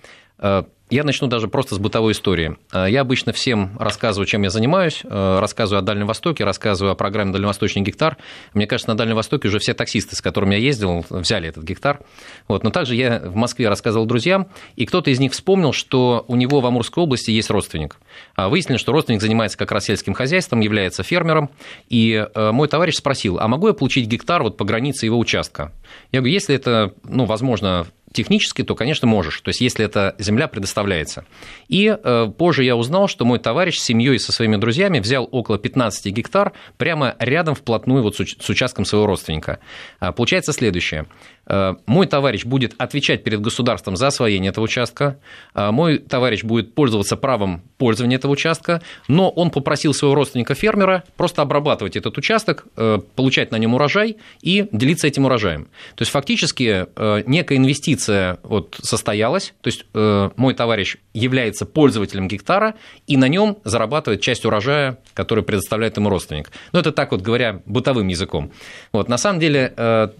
Э, 0.89 0.95
я 0.95 1.03
начну 1.03 1.27
даже 1.27 1.47
просто 1.47 1.75
с 1.75 1.79
бытовой 1.79 2.13
истории. 2.13 2.57
Э, 2.73 2.87
я 2.89 3.01
обычно 3.01 3.33
всем 3.33 3.77
рассказываю, 3.79 4.25
чем 4.25 4.43
я 4.43 4.49
занимаюсь, 4.49 5.01
э, 5.03 5.39
рассказываю 5.39 5.79
о 5.79 5.81
Дальнем 5.81 6.07
Востоке, 6.07 6.43
рассказываю 6.43 6.91
о 6.91 6.95
программе 6.95 7.31
«Дальневосточный 7.31 7.81
гектар». 7.81 8.17
Мне 8.53 8.67
кажется, 8.67 8.89
на 8.89 8.97
Дальнем 8.97 9.15
Востоке 9.15 9.47
уже 9.47 9.59
все 9.59 9.73
таксисты, 9.73 10.15
с 10.15 10.21
которыми 10.21 10.55
я 10.55 10.61
ездил, 10.61 11.05
взяли 11.09 11.49
этот 11.49 11.63
гектар. 11.63 12.01
Вот. 12.47 12.63
Но 12.63 12.71
также 12.71 12.95
я 12.95 13.19
в 13.19 13.35
Москве 13.35 13.69
рассказывал 13.69 14.05
друзьям, 14.05 14.47
и 14.75 14.85
кто-то 14.85 15.11
из 15.11 15.19
них 15.19 15.33
вспомнил, 15.33 15.73
что 15.73 16.25
у 16.27 16.35
него 16.35 16.61
в 16.61 16.65
Амурской 16.65 17.03
области 17.03 17.31
есть 17.31 17.49
родственник. 17.49 17.97
А 18.35 18.49
выяснилось, 18.49 18.81
что 18.81 18.91
родственник 18.91 19.21
занимается 19.21 19.57
как 19.57 19.71
раз 19.71 19.85
сельским 19.85 20.13
хозяйством, 20.13 20.59
является 20.59 21.03
фермером, 21.03 21.49
и 21.89 22.27
мой 22.35 22.67
товарищ 22.67 22.95
спросил, 22.95 23.39
а 23.39 23.47
могу 23.47 23.67
я 23.67 23.73
получить 23.73 24.07
гектар 24.07 24.43
вот 24.43 24.57
по 24.57 24.65
границе 24.65 25.05
его 25.05 25.17
участка? 25.19 25.71
Я 26.11 26.19
говорю, 26.19 26.33
если 26.33 26.55
это, 26.55 26.93
ну, 27.03 27.25
возможно, 27.25 27.87
технически, 28.13 28.63
то, 28.63 28.75
конечно, 28.75 29.07
можешь. 29.07 29.41
То 29.41 29.49
есть, 29.49 29.61
если 29.61 29.85
эта 29.85 30.15
земля 30.17 30.47
предоставляется. 30.47 31.25
И 31.67 31.87
э, 31.87 32.31
позже 32.37 32.63
я 32.63 32.75
узнал, 32.75 33.07
что 33.07 33.25
мой 33.25 33.39
товарищ 33.39 33.77
с 33.77 33.83
семьей 33.83 34.15
и 34.15 34.19
со 34.19 34.31
своими 34.31 34.55
друзьями 34.55 34.99
взял 34.99 35.27
около 35.31 35.57
15 35.57 36.05
гектар 36.13 36.53
прямо 36.77 37.15
рядом 37.19 37.55
вплотную 37.55 38.03
вот 38.03 38.15
с 38.15 38.49
участком 38.49 38.85
своего 38.85 39.07
родственника. 39.07 39.59
А, 39.99 40.11
получается 40.11 40.53
следующее. 40.53 41.05
Э, 41.47 41.75
мой 41.85 42.07
товарищ 42.07 42.45
будет 42.45 42.75
отвечать 42.77 43.23
перед 43.23 43.41
государством 43.41 43.95
за 43.95 44.07
освоение 44.07 44.49
этого 44.49 44.65
участка, 44.65 45.17
а, 45.53 45.71
мой 45.71 45.97
товарищ 45.97 46.43
будет 46.43 46.75
пользоваться 46.75 47.15
правом 47.15 47.61
пользования 47.77 48.17
этого 48.17 48.31
участка, 48.31 48.81
но 49.07 49.29
он 49.29 49.49
попросил 49.49 49.93
своего 49.93 50.15
родственника-фермера 50.15 51.03
просто 51.15 51.41
обрабатывать 51.41 51.95
этот 51.95 52.17
участок, 52.17 52.65
э, 52.75 52.99
получать 53.15 53.51
на 53.51 53.57
нем 53.57 53.75
урожай 53.75 54.17
и 54.41 54.67
делиться 54.71 55.07
этим 55.07 55.25
урожаем. 55.25 55.65
То 55.95 56.01
есть 56.01 56.11
фактически 56.11 56.87
э, 56.95 57.23
некая 57.25 57.57
инвестиция 57.57 58.39
вот 58.43 58.77
состоялась, 58.81 59.53
то 59.61 59.67
есть 59.67 59.85
мой 59.93 60.53
товарищ 60.53 60.97
является 61.13 61.65
пользователем 61.65 62.27
гектара 62.27 62.75
и 63.05 63.17
на 63.17 63.27
нем 63.27 63.57
зарабатывает 63.63 64.21
часть 64.21 64.45
урожая, 64.45 64.99
который 65.13 65.43
предоставляет 65.43 65.97
ему 65.97 66.09
родственник. 66.09 66.51
Ну, 66.71 66.79
это 66.79 66.91
так 66.91 67.11
вот 67.11 67.21
говоря 67.21 67.61
бытовым 67.65 68.07
языком. 68.07 68.51
Вот, 68.91 69.09
на 69.09 69.17
самом 69.17 69.39
деле, 69.39 69.73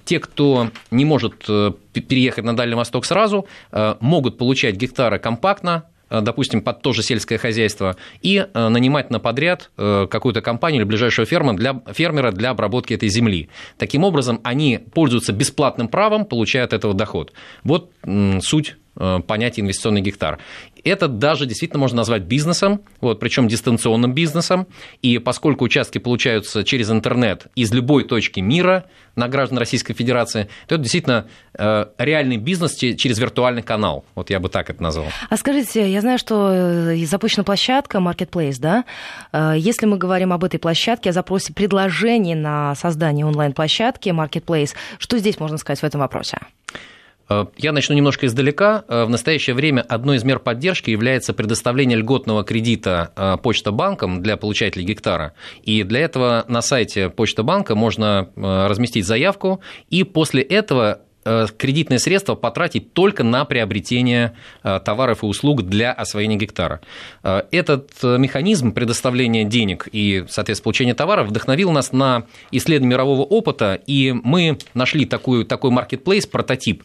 те, 0.06 0.20
кто 0.20 0.70
не 0.92 1.06
может 1.06 1.17
может 1.18 1.46
э, 1.50 1.72
переехать 1.94 2.46
на 2.46 2.56
Дальний 2.56 2.76
Восток 2.76 3.06
сразу, 3.06 3.48
э, 3.72 3.96
могут 4.00 4.38
получать 4.38 4.76
гектары 4.76 5.18
компактно, 5.18 5.86
э, 6.12 6.22
допустим, 6.22 6.62
под 6.62 6.84
то 6.84 6.94
же 6.94 7.02
сельское 7.02 7.40
хозяйство, 7.40 7.96
и 8.22 8.46
нанимать 8.54 9.10
на 9.10 9.20
подряд 9.20 9.72
какую-то 9.76 10.42
компанию 10.42 10.82
или 10.82 10.88
ближайшую 10.88 11.26
ферму 11.26 11.54
для, 11.54 11.82
фермера 11.92 12.32
для 12.32 12.52
обработки 12.52 12.94
этой 12.94 13.10
земли. 13.10 13.50
Таким 13.80 14.04
образом, 14.04 14.40
они 14.44 14.80
пользуются 14.94 15.34
бесплатным 15.34 15.88
правом, 15.88 16.26
получая 16.26 16.66
от 16.66 16.74
этого 16.74 16.94
доход. 16.94 17.34
Вот 17.64 17.92
суть 18.42 18.76
понятия 19.26 19.62
инвестиционный 19.62 20.02
гектар 20.02 20.40
это 20.90 21.08
даже 21.08 21.46
действительно 21.46 21.80
можно 21.80 21.98
назвать 21.98 22.24
бизнесом, 22.24 22.82
вот, 23.02 23.20
причем 23.20 23.48
дистанционным 23.48 24.14
бизнесом. 24.14 24.68
И 25.02 25.20
поскольку 25.20 25.66
участки 25.66 25.98
получаются 25.98 26.64
через 26.64 26.90
интернет 26.90 27.48
из 27.56 27.72
любой 27.72 28.04
точки 28.04 28.40
мира 28.40 28.86
на 29.16 29.28
граждан 29.28 29.58
Российской 29.58 29.94
Федерации, 29.94 30.50
то 30.68 30.76
это 30.76 30.84
действительно 30.84 31.28
э, 31.54 31.86
реальный 31.98 32.38
бизнес 32.38 32.76
через 32.76 33.20
виртуальный 33.20 33.64
канал. 33.64 34.06
Вот 34.16 34.30
я 34.30 34.40
бы 34.40 34.50
так 34.50 34.70
это 34.70 34.82
назвал. 34.82 35.08
А 35.30 35.38
скажите, 35.38 35.92
я 35.92 36.02
знаю, 36.02 36.20
что 36.20 36.52
э, 36.52 37.06
запущена 37.06 37.44
площадка 37.44 37.98
Marketplace, 37.98 38.58
да? 38.60 38.86
Э, 39.32 39.54
если 39.58 39.86
мы 39.86 39.98
говорим 39.98 40.34
об 40.34 40.44
этой 40.44 40.60
площадке, 40.60 41.10
о 41.10 41.14
запросе 41.14 41.54
предложений 41.54 42.36
на 42.36 42.76
создание 42.76 43.26
онлайн-площадки 43.26 44.10
Marketplace, 44.10 44.74
что 45.00 45.18
здесь 45.18 45.40
можно 45.40 45.58
сказать 45.58 45.80
в 45.80 45.84
этом 45.84 46.02
вопросе? 46.02 46.38
Э, 47.30 47.46
я 47.58 47.72
начну 47.72 47.96
немножко 47.96 48.26
издалека. 48.26 48.84
Э, 48.88 49.06
в 49.06 49.10
настоящее 49.10 49.56
время 49.56 49.82
одной 49.82 50.18
из 50.18 50.24
мер 50.24 50.40
поддержки 50.40 50.90
является 50.90 51.34
предоставление 51.34 51.98
льготного 51.98 52.44
кредита 52.44 53.12
э, 53.16 53.38
Почта 53.42 53.72
банком 53.72 54.22
для 54.22 54.38
получателей 54.38 54.86
гектара. 54.86 55.34
И 55.64 55.84
для 55.84 56.02
этого 56.02 56.46
на 56.48 56.62
сайте 56.62 57.10
Почта 57.10 57.44
банка 57.44 57.76
можно 57.76 58.30
разместить 58.36 59.06
заявку, 59.06 59.62
и 59.90 60.04
после 60.04 60.42
этого 60.42 61.02
Э, 61.28 61.46
кредитные 61.58 62.00
средства 62.00 62.36
потратить 62.36 62.94
только 62.94 63.26
на 63.26 63.44
приобретение 63.44 64.34
э, 64.64 64.80
товаров 64.80 65.24
и 65.24 65.26
услуг 65.26 65.64
для 65.64 65.92
освоения 65.92 66.38
гектара. 66.38 66.80
Э, 67.22 67.42
этот 67.52 67.92
механизм 68.02 68.72
предоставления 68.72 69.44
денег 69.44 69.90
и, 69.92 70.24
соответственно, 70.30 70.64
получения 70.64 70.94
товаров 70.94 71.28
вдохновил 71.28 71.72
нас 71.72 71.92
на 71.92 72.24
исследование 72.52 72.96
мирового 72.96 73.24
опыта, 73.24 73.74
и 73.74 74.14
мы 74.14 74.58
нашли 74.74 75.06
такой, 75.06 75.44
такой 75.44 75.72
маркетплейс, 75.72 76.26
прототип, 76.26 76.84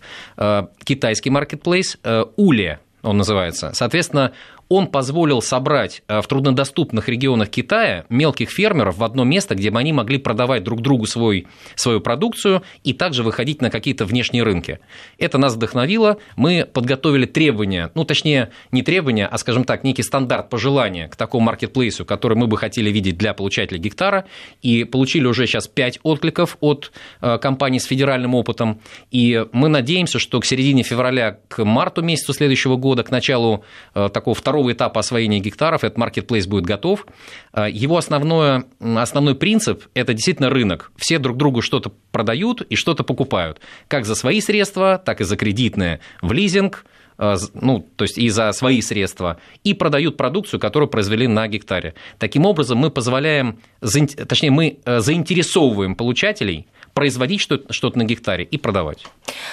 китайский 0.85 1.31
маркетплейс, 1.31 1.99
Уле 2.37 2.81
он 3.03 3.19
называется. 3.19 3.73
Соответственно, 3.75 4.33
он 4.73 4.87
позволил 4.87 5.43
собрать 5.43 6.02
в 6.09 6.23
труднодоступных 6.23 7.09
регионах 7.09 7.50
Китая 7.50 8.07
мелких 8.09 8.50
фермеров 8.50 8.99
в 8.99 9.05
одно 9.05 9.25
место, 9.25 9.55
где 9.55 9.71
бы 9.71 9.79
они 9.79 9.93
могли 9.93 10.19
продавать 10.19 10.64
друг 10.64 10.81
другу 10.81 11.07
свой, 11.07 11.47
свою 11.75 12.00
продукцию 12.00 12.62
и 12.85 12.93
также 12.93 13.23
выходить 13.23 13.61
на 13.61 13.71
какие-то 13.71 14.05
внешние 14.05 14.43
рынки. 14.43 14.79
Это 15.19 15.38
нас 15.38 15.55
вдохновило. 15.55 16.19
Мы 16.37 16.67
подготовили 16.71 17.26
требования, 17.26 17.91
ну, 17.95 18.05
точнее, 18.05 18.50
не 18.71 18.83
требования, 18.83 19.26
а, 19.26 19.37
скажем 19.38 19.64
так, 19.64 19.85
некий 19.85 20.02
стандарт 20.02 20.49
пожелания 20.49 21.09
к 21.09 21.17
такому 21.17 21.47
маркетплейсу, 21.47 22.05
который 22.05 22.37
мы 22.37 22.47
бы 22.47 22.57
хотели 22.57 22.91
видеть 22.91 23.19
для 23.19 23.35
получателя 23.35 23.79
гектара, 23.79 24.25
и 24.62 24.85
получили 24.85 25.26
уже 25.26 25.47
сейчас 25.47 25.69
5 25.69 26.00
откликов 26.02 26.57
от 26.61 26.93
э, 27.21 27.38
компаний 27.38 27.79
с 27.79 27.85
федеральным 27.85 28.35
опытом, 28.35 28.81
и 29.11 29.45
мы 29.52 29.69
надеемся, 29.69 30.19
что 30.19 30.41
к 30.41 30.47
середине 30.47 30.83
февраля, 30.83 31.38
к 31.49 31.64
марту 31.64 32.02
месяцу 32.02 32.33
следующего 32.33 32.76
года, 32.76 33.02
к 33.02 33.11
началу 33.11 33.64
э, 33.95 34.09
такого 34.12 34.35
второго 34.35 34.62
этапа 34.71 35.00
освоения 35.00 35.40
гектаров, 35.40 35.83
этот 35.83 35.99
маркетплейс 35.99 36.47
будет 36.47 36.64
готов. 36.64 37.07
Э, 37.52 37.66
его 37.71 37.97
основное, 37.97 38.64
основной 38.81 39.35
принцип– 39.35 39.85
это 39.95 40.12
действительно 40.12 40.50
рынок. 40.50 40.92
Все 40.97 41.19
друг 41.19 41.38
другу 41.38 41.62
что-то 41.62 41.92
продают 42.11 42.61
и 42.61 42.76
что-то 42.76 43.02
покупают, 43.02 43.61
как 43.88 44.04
за 44.04 44.14
свои 44.14 44.40
средства, 44.40 45.02
так 45.02 45.21
и 45.21 45.25
за 45.25 45.37
кредитные, 45.37 46.00
в 46.21 46.33
лизинг, 46.33 46.85
Э, 47.19 47.37
ну, 47.54 47.87
то 47.97 48.02
есть 48.02 48.19
и 48.19 48.28
за 48.28 48.52
свои 48.52 48.81
средства, 48.81 49.38
и 49.64 49.75
продают 49.75 50.16
продукцию, 50.16 50.59
которую 50.61 50.88
произвели 50.88 51.28
на 51.28 51.47
гектаре. 51.47 51.95
Таким 52.19 52.47
образом, 52.47 52.78
мы 52.78 52.90
позволяем, 52.90 53.61
точнее, 53.81 54.50
мы 54.50 54.78
э, 54.85 55.00
заинтересовываем 55.00 55.95
получателей 55.95 56.66
производить 56.95 57.41
что-то 57.41 57.99
на 57.99 58.05
гектаре 58.05 58.45
и 58.45 58.59
продавать. 58.59 59.07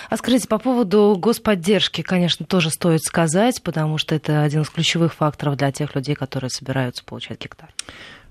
А 0.10 0.18
скажите, 0.18 0.48
по 0.48 0.60
поводу 0.60 1.16
господдержки, 1.18 2.02
конечно, 2.02 2.46
тоже 2.46 2.70
стоит 2.70 3.04
сказать, 3.04 3.62
потому 3.64 3.98
что 3.98 4.16
это 4.16 4.44
один 4.44 4.62
из 4.62 4.70
ключевых 4.70 5.14
факторов 5.14 5.56
для 5.56 5.72
тех 5.72 5.96
людей, 5.96 6.16
которые 6.16 6.50
собираются 6.50 7.04
получать 7.04 7.42
гектар. 7.42 7.70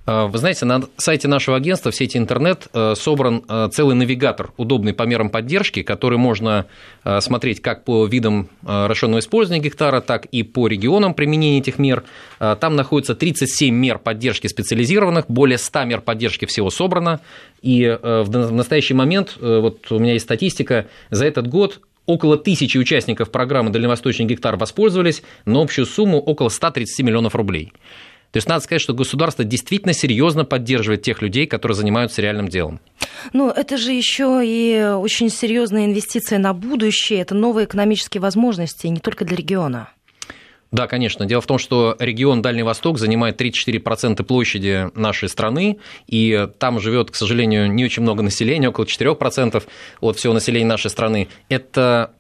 Э, 0.09 0.27
вы 0.27 0.39
знаете, 0.39 0.65
на 0.65 0.83
сайте 0.97 1.29
нашего 1.29 1.59
агентства 1.59 1.91
в 1.91 1.95
сети 1.95 2.17
интернет 2.17 2.69
э, 2.73 2.95
собран 2.97 3.45
э, 3.47 3.69
целый 3.71 3.95
навигатор, 3.95 4.53
удобный 4.57 4.95
по 4.95 5.03
мерам 5.03 5.29
поддержки, 5.29 5.83
который 5.83 6.19
можно 6.19 6.67
смотреть 7.21 7.63
как 7.63 7.85
по 7.85 8.07
видам 8.07 8.49
расчетного 8.63 9.21
использования 9.21 9.63
гектара, 9.63 10.01
так 10.01 10.27
и 10.27 10.43
по 10.43 10.67
регионам 10.67 11.15
применения 11.15 11.59
этих 11.59 11.79
мер. 11.79 12.05
Там 12.39 12.77
находится 12.77 13.15
37 13.15 13.75
мер 13.75 13.99
поддержки 13.99 14.47
специализированных, 14.47 15.25
более 15.29 15.57
100 15.59 15.85
мер 15.85 16.01
поддержки 16.03 16.45
всего 16.45 16.71
собрано. 16.71 17.21
И 17.63 17.87
в 18.03 18.31
настоящий 18.31 18.95
момент, 18.95 19.37
вот 19.41 19.91
у 19.91 19.99
меня 19.99 20.15
есть 20.15 20.25
статистика, 20.25 20.87
за 21.11 21.25
этот 21.25 21.47
год 21.47 21.81
около 22.05 22.37
тысячи 22.37 22.77
участников 22.77 23.31
программы 23.31 23.71
«Дальневосточный 23.71 24.27
гектар» 24.27 24.57
воспользовались 24.57 25.23
на 25.47 25.63
общую 25.63 25.87
сумму 25.87 26.19
около 26.19 26.51
130 26.51 27.07
миллионов 27.07 27.35
рублей. 27.35 27.73
То 28.31 28.37
есть 28.37 28.49
надо 28.49 28.63
сказать, 28.63 28.83
что 28.83 28.95
государство 28.95 29.45
действительно 29.45 29.95
серьезно 29.95 30.45
поддерживает 30.45 31.03
тех 31.03 31.23
людей, 31.23 31.47
которые 31.47 31.77
занимаются 31.77 32.21
реальным 32.21 32.49
делом. 32.49 32.81
Ну, 33.33 33.51
это 33.51 33.77
же 33.77 33.93
еще 33.93 34.43
и 34.45 34.95
очень 34.97 35.31
серьезная 35.31 35.87
инвестиция 35.87 36.39
на 36.39 36.53
будущее, 36.53 37.21
это 37.21 37.35
новые 37.35 37.67
экономические 37.67 38.21
возможности 38.21 38.87
не 38.87 39.01
только 39.01 39.25
для 39.25 39.37
региона. 39.37 39.89
Да, 40.71 40.87
конечно. 40.87 41.25
Дело 41.25 41.41
в 41.41 41.47
том, 41.47 41.59
что 41.59 41.97
регион 41.99 42.43
Дальний 42.43 42.63
Восток 42.63 42.99
занимает 42.99 43.41
34% 43.41 44.23
площади 44.23 44.91
нашей 44.95 45.31
страны, 45.31 45.79
и 46.07 46.47
там 46.59 46.79
живет, 46.79 47.11
к 47.11 47.15
сожалению, 47.15 47.73
не 47.73 47.87
очень 47.87 48.03
много 48.03 48.23
населения, 48.23 48.69
около 48.69 48.85
4% 48.85 49.63
от 50.01 50.17
всего 50.17 50.35
населения 50.35 50.67
нашей 50.67 50.91
страны. 50.91 51.29
Это 51.49 52.13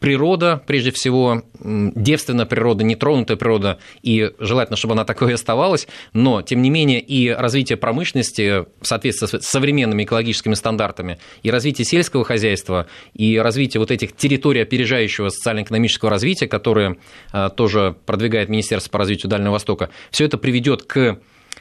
природа, 0.00 0.62
прежде 0.66 0.90
всего, 0.90 1.42
девственная 1.60 2.46
природа, 2.46 2.84
нетронутая 2.84 3.36
природа, 3.36 3.78
и 4.02 4.30
желательно, 4.38 4.76
чтобы 4.76 4.92
она 4.92 5.04
такой 5.04 5.30
и 5.30 5.34
оставалась, 5.34 5.88
но, 6.12 6.42
тем 6.42 6.62
не 6.62 6.70
менее, 6.70 7.00
и 7.00 7.30
развитие 7.30 7.78
промышленности 7.78 8.66
в 8.80 8.86
соответствии 8.86 9.38
с 9.38 9.46
современными 9.46 10.04
экологическими 10.04 10.54
стандартами, 10.54 11.18
и 11.42 11.50
развитие 11.50 11.86
сельского 11.86 12.24
хозяйства, 12.24 12.86
и 13.14 13.38
развитие 13.38 13.80
вот 13.80 13.90
этих 13.90 14.14
территорий 14.14 14.60
опережающего 14.60 15.30
социально-экономического 15.30 16.10
развития, 16.10 16.46
которые 16.46 16.96
а, 17.32 17.48
тоже 17.48 17.96
продвигает 18.04 18.48
Министерство 18.48 18.90
по 18.90 18.98
развитию 18.98 19.30
Дальнего 19.30 19.52
Востока, 19.52 19.90
все 20.10 20.26
это 20.26 20.38
приведет 20.38 20.82
к 20.82 21.18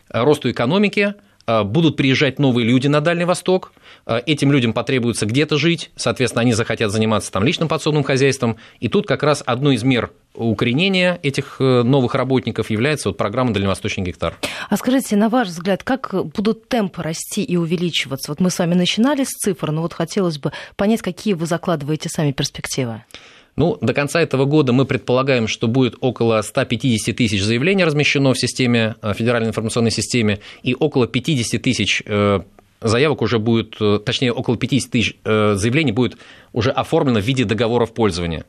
росту 0.09 0.51
экономики, 0.51 1.15
будут 1.47 1.95
приезжать 1.95 2.39
новые 2.39 2.65
люди 2.65 2.87
на 2.87 3.01
Дальний 3.01 3.25
Восток, 3.25 3.71
а, 4.05 4.21
этим 4.25 4.51
людям 4.51 4.73
потребуется 4.73 5.25
где-то 5.25 5.57
жить, 5.57 5.91
соответственно, 5.95 6.41
они 6.41 6.53
захотят 6.53 6.91
заниматься 6.91 7.31
там 7.31 7.43
личным 7.43 7.67
подсобным 7.67 8.03
хозяйством, 8.03 8.57
и 8.79 8.89
тут 8.89 9.07
как 9.07 9.23
раз 9.23 9.43
одной 9.45 9.75
из 9.75 9.83
мер 9.83 10.11
укоренения 10.33 11.19
этих 11.23 11.57
э, 11.59 11.83
новых 11.83 12.13
работников 12.13 12.69
является 12.69 13.09
вот 13.09 13.17
программа 13.17 13.53
«Дальневосточный 13.53 14.03
гектар». 14.03 14.35
А 14.69 14.77
скажите, 14.77 15.15
на 15.15 15.29
ваш 15.29 15.47
взгляд, 15.47 15.83
как 15.83 16.13
будут 16.35 16.67
темпы 16.67 17.01
расти 17.01 17.41
и 17.43 17.55
увеличиваться? 17.55 18.31
Вот 18.31 18.41
мы 18.41 18.49
с 18.49 18.59
вами 18.59 18.73
начинали 18.73 19.23
с 19.23 19.29
цифр, 19.29 19.71
но 19.71 19.81
вот 19.81 19.93
хотелось 19.93 20.37
бы 20.37 20.51
понять, 20.75 21.01
какие 21.01 21.33
вы 21.33 21.45
закладываете 21.45 22.09
сами 22.09 22.31
перспективы. 22.31 23.03
Ну, 23.55 23.77
до 23.79 23.93
конца 23.93 24.21
этого 24.21 24.45
года 24.45 24.74
мы 24.74 24.85
предполагаем, 24.85 25.47
что 25.47 25.67
будет 25.67 25.95
около 26.01 26.41
150 26.41 27.15
тысяч 27.15 27.41
заявлений 27.41 27.85
размещено 27.85 28.33
в 28.33 28.39
системе, 28.39 28.95
э, 29.01 29.13
федеральной 29.13 29.50
информационной 29.50 29.91
системе, 29.91 30.39
и 30.62 30.75
около 30.75 31.08
50 31.08 31.62
тысяч 31.62 32.03
э, 32.06 32.41
заявок 32.82 33.21
уже 33.21 33.39
будет, 33.39 33.75
э, 33.80 33.99
точнее, 34.06 34.34
около 34.34 34.58
50 34.58 34.91
тысяч 34.91 35.15
заявлений 35.23 35.93
будет 35.93 36.17
уже 36.51 36.71
оформлено 36.71 37.21
в 37.21 37.23
виде 37.23 37.45
договоров 37.45 37.93
пользования. 37.93 38.45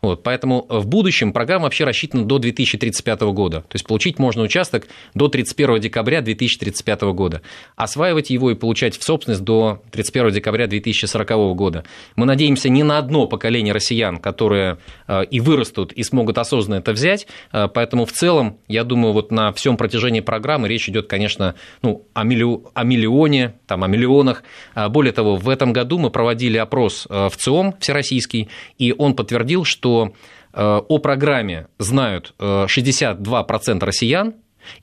Вот, 0.00 0.22
поэтому 0.22 0.64
в 0.68 0.86
будущем 0.86 1.32
программа 1.32 1.64
вообще 1.64 1.82
рассчитана 1.82 2.24
до 2.24 2.38
2035 2.38 3.20
года. 3.32 3.62
То 3.62 3.74
есть 3.74 3.84
получить 3.84 4.20
можно 4.20 4.42
участок 4.42 4.86
до 5.14 5.26
31 5.26 5.80
декабря 5.80 6.20
2035 6.20 7.00
года. 7.14 7.42
Осваивать 7.74 8.30
его 8.30 8.52
и 8.52 8.54
получать 8.54 8.96
в 8.96 9.02
собственность 9.02 9.42
до 9.42 9.82
31 9.90 10.30
декабря 10.30 10.68
2040 10.68 11.56
года. 11.56 11.84
Мы 12.14 12.26
надеемся 12.26 12.68
не 12.68 12.84
на 12.84 12.98
одно 12.98 13.26
поколение 13.26 13.74
россиян, 13.74 14.18
которые 14.18 14.78
э, 15.08 15.24
и 15.24 15.40
вырастут, 15.40 15.92
и 15.92 16.04
смогут 16.04 16.38
осознанно 16.38 16.78
это 16.78 16.92
взять. 16.92 17.26
Э, 17.52 17.66
поэтому 17.66 18.06
в 18.06 18.12
целом, 18.12 18.58
я 18.68 18.84
думаю, 18.84 19.12
вот 19.12 19.32
на 19.32 19.52
всем 19.52 19.76
протяжении 19.76 20.20
программы 20.20 20.68
речь 20.68 20.88
идет, 20.88 21.08
конечно, 21.08 21.56
ну, 21.82 22.06
о, 22.14 22.22
миллио, 22.22 22.62
о 22.72 22.84
миллионе, 22.84 23.54
там, 23.66 23.82
о 23.82 23.88
миллионах. 23.88 24.44
Более 24.90 25.12
того, 25.12 25.34
в 25.34 25.48
этом 25.48 25.72
году 25.72 25.98
мы 25.98 26.10
проводили 26.10 26.56
опрос 26.56 27.08
э, 27.10 27.28
в 27.28 27.36
ЦИОМ 27.36 27.74
всероссийский, 27.80 28.48
и 28.78 28.94
он 28.96 29.16
подтвердил, 29.16 29.64
что 29.64 29.87
что 29.88 30.12
э, 30.52 30.80
о 30.88 30.98
программе 30.98 31.66
знают 31.78 32.34
62% 32.38 33.76
э, 33.82 33.84
россиян, 33.84 34.34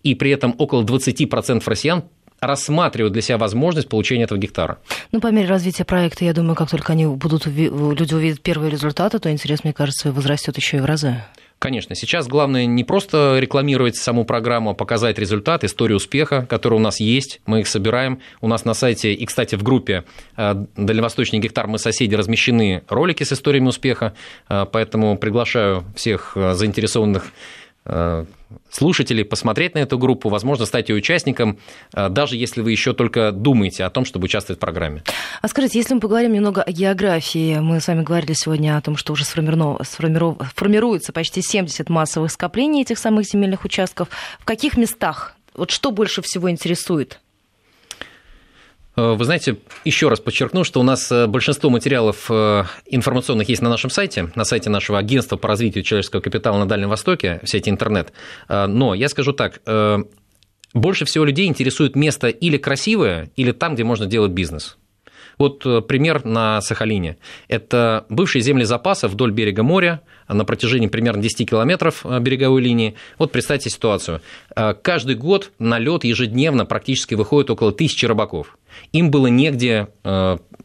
и 0.01 0.15
при 0.15 0.31
этом 0.31 0.55
около 0.57 0.83
20% 0.83 1.61
россиян 1.65 2.03
рассматривают 2.39 3.13
для 3.13 3.21
себя 3.21 3.37
возможность 3.37 3.87
получения 3.87 4.23
этого 4.23 4.39
гектара. 4.39 4.79
Ну, 5.11 5.19
по 5.21 5.27
мере 5.27 5.47
развития 5.47 5.85
проекта, 5.85 6.25
я 6.25 6.33
думаю, 6.33 6.55
как 6.55 6.69
только 6.69 6.93
они 6.93 7.05
будут, 7.05 7.45
люди 7.45 8.13
увидят 8.13 8.41
первые 8.41 8.71
результаты, 8.71 9.19
то 9.19 9.31
интерес, 9.31 9.63
мне 9.63 9.73
кажется, 9.73 10.11
возрастет 10.11 10.57
еще 10.57 10.77
и 10.77 10.79
в 10.79 10.85
разы. 10.85 11.23
Конечно, 11.59 11.95
сейчас 11.95 12.27
главное 12.27 12.65
не 12.65 12.83
просто 12.83 13.37
рекламировать 13.39 13.95
саму 13.95 14.25
программу, 14.25 14.71
а 14.71 14.73
показать 14.73 15.17
результат, 15.17 15.63
историю 15.63 15.97
успеха, 15.97 16.45
который 16.47 16.75
у 16.75 16.79
нас 16.79 16.99
есть, 16.99 17.41
мы 17.45 17.61
их 17.61 17.67
собираем. 17.67 18.19
У 18.41 18.47
нас 18.47 18.65
на 18.65 18.73
сайте, 18.73 19.13
и, 19.13 19.25
кстати, 19.25 19.55
в 19.55 19.63
группе 19.63 20.03
э, 20.35 20.65
«Дальневосточный 20.75 21.39
гектар. 21.39 21.67
Мы 21.67 21.79
соседи» 21.79 22.13
размещены 22.13 22.83
ролики 22.89 23.23
с 23.23 23.31
историями 23.31 23.67
успеха, 23.67 24.13
э, 24.49 24.65
поэтому 24.71 25.17
приглашаю 25.17 25.85
всех 25.95 26.33
э, 26.35 26.53
заинтересованных 26.53 27.31
слушателей 28.71 29.25
посмотреть 29.25 29.75
на 29.75 29.79
эту 29.79 29.97
группу, 29.97 30.29
возможно, 30.29 30.65
стать 30.65 30.89
ее 30.89 30.95
участником, 30.95 31.59
э, 31.93 32.09
даже 32.09 32.35
если 32.35 32.61
вы 32.61 32.71
еще 32.71 32.93
только 32.93 33.31
думаете 33.31 33.83
о 33.83 33.89
том, 33.89 34.05
чтобы 34.05 34.25
участвовать 34.25 34.57
в 34.57 34.61
программе. 34.61 35.03
А 35.41 35.47
скажите, 35.47 35.79
если 35.79 35.93
мы 35.93 35.99
поговорим 35.99 36.33
немного 36.33 36.61
о 36.61 36.71
географии, 36.71 37.59
мы 37.59 37.79
с 37.79 37.87
вами 37.87 38.03
говорили 38.03 38.33
сегодня 38.33 38.77
о 38.77 38.81
том, 38.81 38.97
что 38.97 39.13
уже 39.13 39.23
сформируется 39.23 41.13
почти 41.13 41.41
70 41.41 41.89
массовых 41.89 42.31
скоплений 42.31 42.81
этих 42.81 42.97
самых 42.97 43.25
земельных 43.25 43.65
участков. 43.65 44.09
В 44.39 44.45
каких 44.45 44.77
местах? 44.77 45.35
Вот 45.53 45.71
что 45.71 45.91
больше 45.91 46.21
всего 46.21 46.51
интересует? 46.51 47.19
Э, 48.95 49.13
вы 49.13 49.25
знаете, 49.25 49.57
еще 49.83 50.07
раз 50.07 50.19
подчеркну, 50.19 50.63
что 50.63 50.79
у 50.79 50.83
нас 50.83 51.11
э, 51.11 51.27
большинство 51.27 51.69
материалов 51.69 52.27
э, 52.29 52.63
информационных 52.85 53.49
есть 53.49 53.61
на 53.61 53.69
нашем 53.69 53.89
сайте, 53.89 54.31
на 54.35 54.45
сайте 54.45 54.69
нашего 54.69 54.97
агентства 54.97 55.37
по 55.37 55.47
развитию 55.47 55.83
человеческого 55.83 56.21
капитала 56.21 56.57
на 56.57 56.67
Дальнем 56.67 56.89
Востоке, 56.89 57.39
в 57.43 57.49
сети 57.49 57.69
интернет. 57.69 58.13
Но 58.47 58.93
я 58.93 59.09
скажу 59.09 59.33
так, 59.33 59.61
больше 60.73 61.05
всего 61.05 61.25
людей 61.25 61.47
интересует 61.47 61.95
место 61.95 62.27
или 62.27 62.57
красивое, 62.57 63.31
или 63.35 63.51
там, 63.51 63.75
где 63.75 63.83
можно 63.83 64.05
делать 64.05 64.31
бизнес. 64.31 64.77
Вот 65.37 65.63
пример 65.87 66.23
на 66.23 66.61
Сахалине. 66.61 67.17
Это 67.47 68.05
бывшие 68.09 68.41
земли 68.41 68.63
запаса 68.63 69.07
вдоль 69.07 69.31
берега 69.31 69.63
моря 69.63 70.01
на 70.27 70.45
протяжении 70.45 70.87
примерно 70.87 71.21
10 71.21 71.49
километров 71.49 72.05
береговой 72.21 72.61
линии. 72.61 72.95
Вот 73.17 73.31
представьте 73.31 73.69
ситуацию. 73.69 74.21
Каждый 74.55 75.15
год 75.15 75.51
на 75.59 75.79
лед 75.79 76.03
ежедневно 76.03 76.65
практически 76.65 77.15
выходит 77.15 77.49
около 77.49 77.71
тысячи 77.71 78.05
рыбаков. 78.05 78.57
Им 78.91 79.11
было 79.11 79.27
негде 79.27 79.87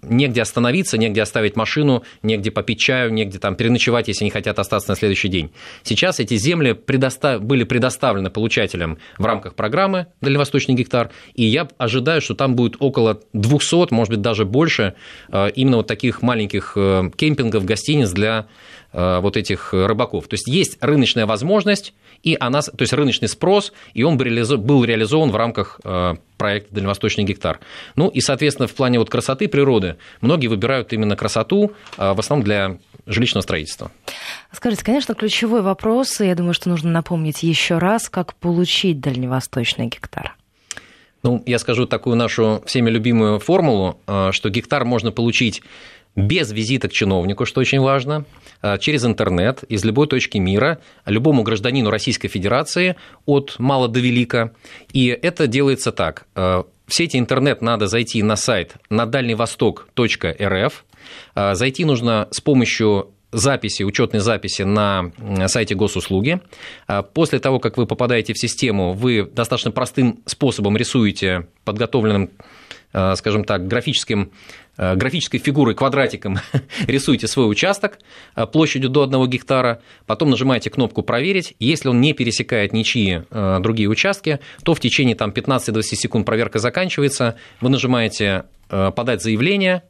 негде 0.02 0.42
остановиться, 0.42 0.98
негде 0.98 1.22
оставить 1.22 1.56
машину, 1.56 2.04
негде 2.22 2.50
попить 2.50 2.78
чаю, 2.78 3.12
негде 3.12 3.38
там 3.38 3.54
переночевать, 3.54 4.08
если 4.08 4.24
они 4.24 4.30
хотят 4.30 4.58
остаться 4.58 4.90
на 4.90 4.96
следующий 4.96 5.28
день. 5.28 5.50
Сейчас 5.82 6.20
эти 6.20 6.36
земли 6.36 6.72
предостав... 6.72 7.42
были 7.42 7.64
предоставлены 7.64 8.30
получателям 8.30 8.98
в 9.18 9.24
рамках 9.24 9.54
программы 9.54 10.06
«Дальневосточный 10.20 10.74
гектар», 10.74 11.10
и 11.34 11.44
я 11.44 11.68
ожидаю, 11.78 12.20
что 12.20 12.34
там 12.34 12.54
будет 12.56 12.76
около 12.78 13.20
200, 13.32 13.92
может 13.92 14.10
быть, 14.10 14.20
даже 14.20 14.44
больше 14.44 14.94
э, 15.30 15.50
именно 15.54 15.78
вот 15.78 15.86
таких 15.86 16.22
маленьких 16.22 16.72
э, 16.76 17.10
кемпингов, 17.16 17.64
гостиниц 17.64 18.10
для 18.10 18.46
Э, 18.92 19.20
вот 19.20 19.36
этих 19.36 19.72
рыбаков. 19.72 20.26
То 20.26 20.34
есть 20.34 20.48
есть 20.48 20.76
рыночная 20.80 21.24
возможность, 21.24 21.94
и 22.24 22.36
она, 22.40 22.60
то 22.60 22.80
есть 22.80 22.92
рыночный 22.92 23.28
спрос, 23.28 23.72
и 23.94 24.02
он 24.02 24.16
был 24.16 24.84
реализован 24.84 25.30
в 25.30 25.36
рамках 25.36 25.80
проекта 26.40 26.74
«Дальневосточный 26.74 27.24
гектар». 27.24 27.60
Ну 27.96 28.08
и, 28.08 28.22
соответственно, 28.22 28.66
в 28.66 28.74
плане 28.74 28.98
вот 28.98 29.10
красоты 29.10 29.46
природы 29.46 29.96
многие 30.22 30.46
выбирают 30.46 30.90
именно 30.94 31.14
красоту, 31.14 31.72
э, 31.98 32.14
в 32.14 32.18
основном 32.18 32.44
для 32.44 32.78
жилищного 33.04 33.42
строительства. 33.42 33.92
Скажите, 34.50 34.82
конечно, 34.82 35.14
ключевой 35.14 35.60
вопрос, 35.60 36.18
и 36.22 36.26
я 36.26 36.34
думаю, 36.34 36.54
что 36.54 36.70
нужно 36.70 36.90
напомнить 36.90 37.42
еще 37.42 37.76
раз, 37.76 38.08
как 38.08 38.34
получить 38.36 39.00
дальневосточный 39.00 39.88
гектар. 39.88 40.34
Ну, 41.22 41.42
я 41.44 41.58
скажу 41.58 41.84
такую 41.84 42.16
нашу 42.16 42.62
всеми 42.64 42.88
любимую 42.88 43.38
формулу, 43.38 44.00
что 44.30 44.48
гектар 44.48 44.86
можно 44.86 45.12
получить 45.12 45.62
без 46.16 46.50
визита 46.52 46.88
к 46.88 46.92
чиновнику, 46.92 47.46
что 47.46 47.60
очень 47.60 47.80
важно, 47.80 48.24
а, 48.62 48.78
через 48.78 49.04
интернет 49.04 49.62
из 49.64 49.84
любой 49.84 50.06
точки 50.06 50.38
мира, 50.38 50.80
любому 51.06 51.42
гражданину 51.42 51.90
Российской 51.90 52.28
Федерации 52.28 52.96
от 53.26 53.56
мала 53.58 53.88
до 53.88 54.00
велика. 54.00 54.52
И 54.92 55.06
это 55.06 55.46
делается 55.46 55.92
так. 55.92 56.26
А, 56.34 56.64
в 56.86 56.94
сети 56.94 57.16
интернет 57.16 57.62
надо 57.62 57.86
зайти 57.86 58.22
на 58.22 58.36
сайт 58.36 58.74
на 58.88 59.06
дальневосток.рф. 59.06 60.84
А, 61.34 61.54
зайти 61.54 61.84
нужно 61.84 62.28
с 62.30 62.40
помощью 62.40 63.10
записи, 63.32 63.84
учетной 63.84 64.18
записи 64.18 64.62
на 64.62 65.12
сайте 65.46 65.76
госуслуги. 65.76 66.40
После 67.14 67.38
того, 67.38 67.60
как 67.60 67.76
вы 67.76 67.86
попадаете 67.86 68.32
в 68.32 68.38
систему, 68.38 68.92
вы 68.92 69.22
достаточно 69.22 69.70
простым 69.70 70.18
способом 70.26 70.76
рисуете 70.76 71.46
подготовленным 71.64 72.30
Э, 72.92 73.14
скажем 73.14 73.44
так, 73.44 73.68
графическим, 73.68 74.22
э, 74.22 74.26
графической 74.96 75.38
фигурой, 75.38 75.74
квадратиком 75.74 76.38
рисуете 76.86 77.26
свой 77.26 77.50
участок 77.50 77.98
э, 78.36 78.46
площадью 78.46 78.90
до 78.90 79.04
1 79.04 79.28
гектара, 79.28 79.82
потом 80.06 80.30
нажимаете 80.30 80.70
кнопку 80.70 81.02
«Проверить». 81.02 81.54
Если 81.58 81.88
он 81.88 82.00
не 82.00 82.12
пересекает 82.12 82.72
ничьи 82.72 83.22
другие 83.30 83.88
участки, 83.88 84.40
то 84.64 84.74
в 84.74 84.80
течение 84.80 85.14
там, 85.14 85.30
15-20 85.30 85.82
секунд 85.82 86.26
проверка 86.26 86.58
заканчивается, 86.58 87.36
вы 87.60 87.70
нажимаете 87.70 88.44
«Подать 88.68 89.22
заявление», 89.22 89.82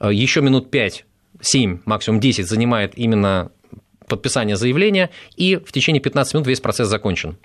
еще 0.00 0.40
минут 0.40 0.70
5 0.70 1.04
7, 1.40 1.80
максимум 1.84 2.20
10 2.20 2.46
занимает 2.46 2.96
именно 2.96 3.50
подписание 4.08 4.56
заявления, 4.56 5.10
и 5.36 5.56
в 5.56 5.72
течение 5.72 6.00
15 6.00 6.34
минут 6.34 6.46
весь 6.46 6.60
процесс 6.60 6.88
закончен. 6.88 7.36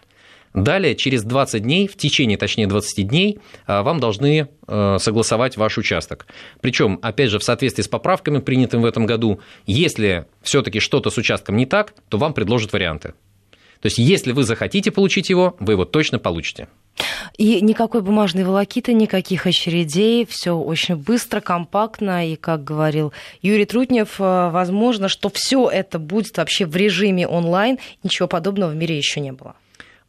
Далее, 0.54 0.96
через 0.96 1.24
20 1.24 1.62
дней, 1.62 1.88
в 1.88 1.96
течение, 1.96 2.38
точнее, 2.38 2.68
20 2.68 3.08
дней, 3.08 3.40
а, 3.66 3.84
вам 3.84 4.00
должны 4.00 4.48
э, 4.68 4.98
согласовать 5.00 5.58
ваш 5.58 5.78
участок. 5.78 6.26
Причем, 6.62 7.00
опять 7.02 7.30
же, 7.30 7.40
в 7.40 7.44
соответствии 7.44 7.84
с 7.84 7.88
поправками, 7.88 8.40
принятыми 8.40 8.82
в 8.82 8.86
этом 8.86 9.06
году, 9.06 9.40
если 9.66 10.26
все-таки 10.42 10.80
что-то 10.80 11.10
с 11.10 11.18
участком 11.18 11.58
не 11.58 11.66
так, 11.66 11.94
то 12.10 12.18
вам 12.18 12.34
предложат 12.34 12.74
варианты. 12.74 13.14
То 13.82 13.86
есть, 13.86 14.00
если 14.00 14.32
вы 14.32 14.44
захотите 14.44 14.92
получить 14.92 15.30
его, 15.30 15.56
вы 15.60 15.74
его 15.74 15.86
точно 15.86 16.18
получите. 16.18 16.68
И 17.38 17.62
никакой 17.62 18.02
бумажной 18.02 18.44
волокиты, 18.44 18.94
никаких 18.94 19.46
очередей, 19.46 20.26
все 20.28 20.54
очень 20.58 20.96
быстро, 20.96 21.42
компактно, 21.42 22.28
и, 22.28 22.36
как 22.36 22.64
говорил 22.64 23.14
Юрий 23.42 23.66
Трутнев, 23.66 24.20
э, 24.20 24.50
возможно, 24.50 25.08
что 25.08 25.30
все 25.32 25.70
это 25.70 26.00
будет 26.00 26.36
вообще 26.38 26.66
в 26.66 26.76
режиме 26.76 27.28
онлайн, 27.28 27.78
ничего 28.02 28.28
подобного 28.28 28.72
в 28.72 28.76
мире 28.76 28.98
еще 28.98 29.20
не 29.20 29.32
было. 29.32 29.56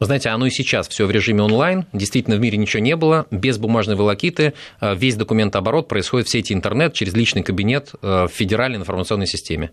Вы 0.01 0.07
знаете, 0.07 0.29
оно 0.29 0.47
и 0.47 0.51
сейчас 0.51 0.89
все 0.89 1.07
в 1.07 1.11
режиме 1.11 1.43
онлайн. 1.43 1.87
Действительно, 1.93 2.37
в 2.37 2.41
мире 2.41 2.57
ничего 2.57 2.83
не 2.83 2.95
было. 2.95 3.27
Без 3.31 3.59
бумажной 3.59 3.97
волокиты 3.97 4.55
э, 4.81 4.95
весь 4.95 5.17
документооборот 5.17 5.89
происходит 5.89 6.29
в 6.29 6.31
сети 6.31 6.53
интернет 6.53 6.95
через 6.95 7.15
личный 7.15 7.43
кабинет 7.43 7.93
э, 8.01 8.27
в 8.27 8.29
федеральной 8.29 8.79
информационной 8.79 9.27
системе. 9.27 9.73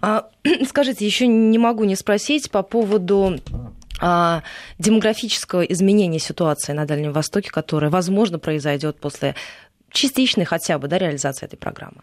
А, 0.00 0.28
скажите, 0.66 1.04
еще 1.04 1.26
не 1.26 1.58
могу 1.58 1.84
не 1.84 1.96
спросить 1.96 2.50
по 2.50 2.62
поводу 2.62 3.40
а, 4.00 4.42
демографического 4.78 5.62
изменения 5.62 6.18
ситуации 6.18 6.72
на 6.72 6.86
Дальнем 6.86 7.12
Востоке, 7.12 7.50
которое, 7.50 7.90
возможно, 7.90 8.38
произойдет 8.38 8.98
после 8.98 9.34
частичной 9.92 10.44
хотя 10.44 10.78
бы 10.78 10.88
да, 10.88 10.98
реализации 10.98 11.46
этой 11.46 11.56
программы? 11.56 11.98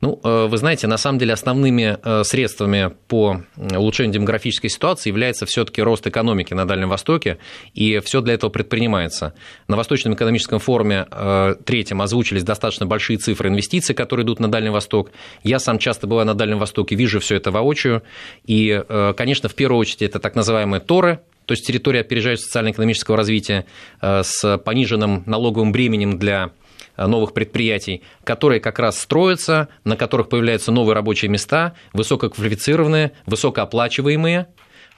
Ну, 0.00 0.20
э, 0.22 0.46
вы 0.46 0.56
знаете, 0.56 0.86
на 0.86 0.96
самом 0.96 1.18
деле 1.18 1.32
основными 1.32 1.98
э, 2.02 2.24
средствами 2.24 2.92
по 3.08 3.42
улучшению 3.56 4.14
демографической 4.14 4.70
ситуации 4.70 5.10
является 5.10 5.46
все-таки 5.46 5.82
рост 5.82 6.06
экономики 6.06 6.54
на 6.54 6.66
Дальнем 6.66 6.88
Востоке, 6.88 7.38
и 7.74 7.98
все 8.00 8.20
для 8.20 8.34
этого 8.34 8.50
предпринимается. 8.50 9.34
На 9.68 9.76
Восточном 9.76 10.14
экономическом 10.14 10.58
форуме 10.58 11.06
э, 11.10 11.56
третьем 11.64 12.02
озвучились 12.02 12.44
достаточно 12.44 12.86
большие 12.86 13.18
цифры 13.18 13.48
инвестиций, 13.48 13.94
которые 13.94 14.24
идут 14.24 14.40
на 14.40 14.50
Дальний 14.50 14.70
Восток. 14.70 15.10
Я 15.42 15.58
сам 15.58 15.78
часто 15.78 16.06
бываю 16.06 16.26
на 16.26 16.34
Дальнем 16.34 16.58
Востоке, 16.58 16.94
вижу 16.94 17.20
все 17.20 17.36
это 17.36 17.50
воочию, 17.50 18.02
и, 18.44 18.82
конечно, 19.16 19.48
в 19.48 19.54
первую 19.54 19.80
очередь 19.80 20.02
это 20.02 20.18
так 20.18 20.34
называемые 20.34 20.80
торы, 20.80 21.20
то 21.46 21.52
есть 21.52 21.66
территория 21.66 22.00
опережающего 22.00 22.44
социально-экономического 22.44 23.16
развития 23.16 23.66
с 24.00 24.58
пониженным 24.58 25.24
налоговым 25.26 25.72
бременем 25.72 26.18
для 26.18 26.52
новых 26.96 27.32
предприятий, 27.32 28.02
которые 28.24 28.60
как 28.60 28.78
раз 28.78 28.98
строятся, 28.98 29.68
на 29.84 29.96
которых 29.96 30.28
появляются 30.28 30.72
новые 30.72 30.94
рабочие 30.94 31.30
места, 31.30 31.74
высококвалифицированные, 31.92 33.12
высокооплачиваемые, 33.26 34.48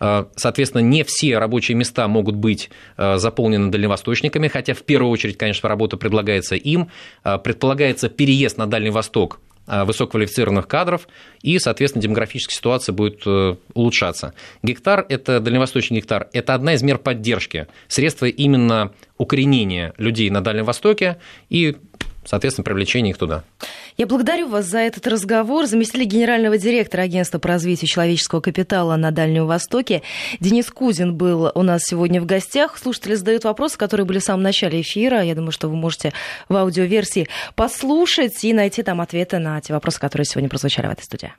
э, 0.00 0.24
Соответственно, 0.36 0.82
не 0.82 1.04
все 1.04 1.38
рабочие 1.38 1.76
места 1.76 2.08
могут 2.08 2.36
быть 2.36 2.70
э, 2.96 3.18
заполнены 3.18 3.70
дальневосточниками, 3.70 4.48
хотя 4.48 4.74
в 4.74 4.82
первую 4.82 5.10
очередь, 5.10 5.38
конечно, 5.38 5.68
работа 5.68 5.96
предлагается 5.96 6.56
им. 6.56 6.90
Предполагается 7.22 8.08
переезд 8.08 8.58
на 8.58 8.66
Дальний 8.66 8.90
Восток 8.90 9.40
Э, 9.51 9.51
высококвалифицированных 9.84 10.68
кадров, 10.68 11.08
и, 11.40 11.58
соответственно, 11.58 12.02
демографическая 12.02 12.54
ситуация 12.54 12.92
будет 12.92 13.22
э, 13.26 13.56
улучшаться. 13.74 14.34
Гектар, 14.62 15.06
это 15.08 15.40
дальневосточный 15.40 15.98
гектар, 15.98 16.28
это 16.32 16.54
одна 16.54 16.74
из 16.74 16.82
мер 16.82 16.98
поддержки, 16.98 17.66
средства 17.88 18.26
именно 18.26 18.92
укоренения 19.18 19.94
людей 19.96 20.30
на 20.30 20.42
Дальнем 20.42 20.64
Востоке 20.64 21.18
и 21.48 21.76
соответственно, 22.24 22.64
привлечение 22.64 23.10
их 23.10 23.18
туда. 23.18 23.44
Я 23.96 24.06
благодарю 24.06 24.48
вас 24.48 24.66
за 24.66 24.78
этот 24.78 25.06
разговор. 25.06 25.66
Заместитель 25.66 26.04
генерального 26.04 26.56
директора 26.58 27.02
Агентства 27.02 27.38
по 27.38 27.48
развитию 27.48 27.88
человеческого 27.88 28.40
капитала 28.40 28.96
на 28.96 29.10
Дальнем 29.10 29.46
Востоке 29.46 30.02
Денис 30.40 30.70
Кузин 30.70 31.14
был 31.14 31.52
у 31.54 31.62
нас 31.62 31.82
сегодня 31.84 32.20
в 32.20 32.26
гостях. 32.26 32.78
Слушатели 32.78 33.14
задают 33.14 33.44
вопросы, 33.44 33.76
которые 33.76 34.06
были 34.06 34.18
в 34.18 34.24
самом 34.24 34.42
начале 34.42 34.80
эфира. 34.80 35.22
Я 35.22 35.34
думаю, 35.34 35.52
что 35.52 35.68
вы 35.68 35.76
можете 35.76 36.12
в 36.48 36.56
аудиоверсии 36.56 37.28
послушать 37.54 38.44
и 38.44 38.52
найти 38.52 38.82
там 38.82 39.00
ответы 39.00 39.38
на 39.38 39.60
те 39.60 39.72
вопросы, 39.72 40.00
которые 40.00 40.24
сегодня 40.24 40.48
прозвучали 40.48 40.86
в 40.86 40.90
этой 40.90 41.04
студии. 41.04 41.32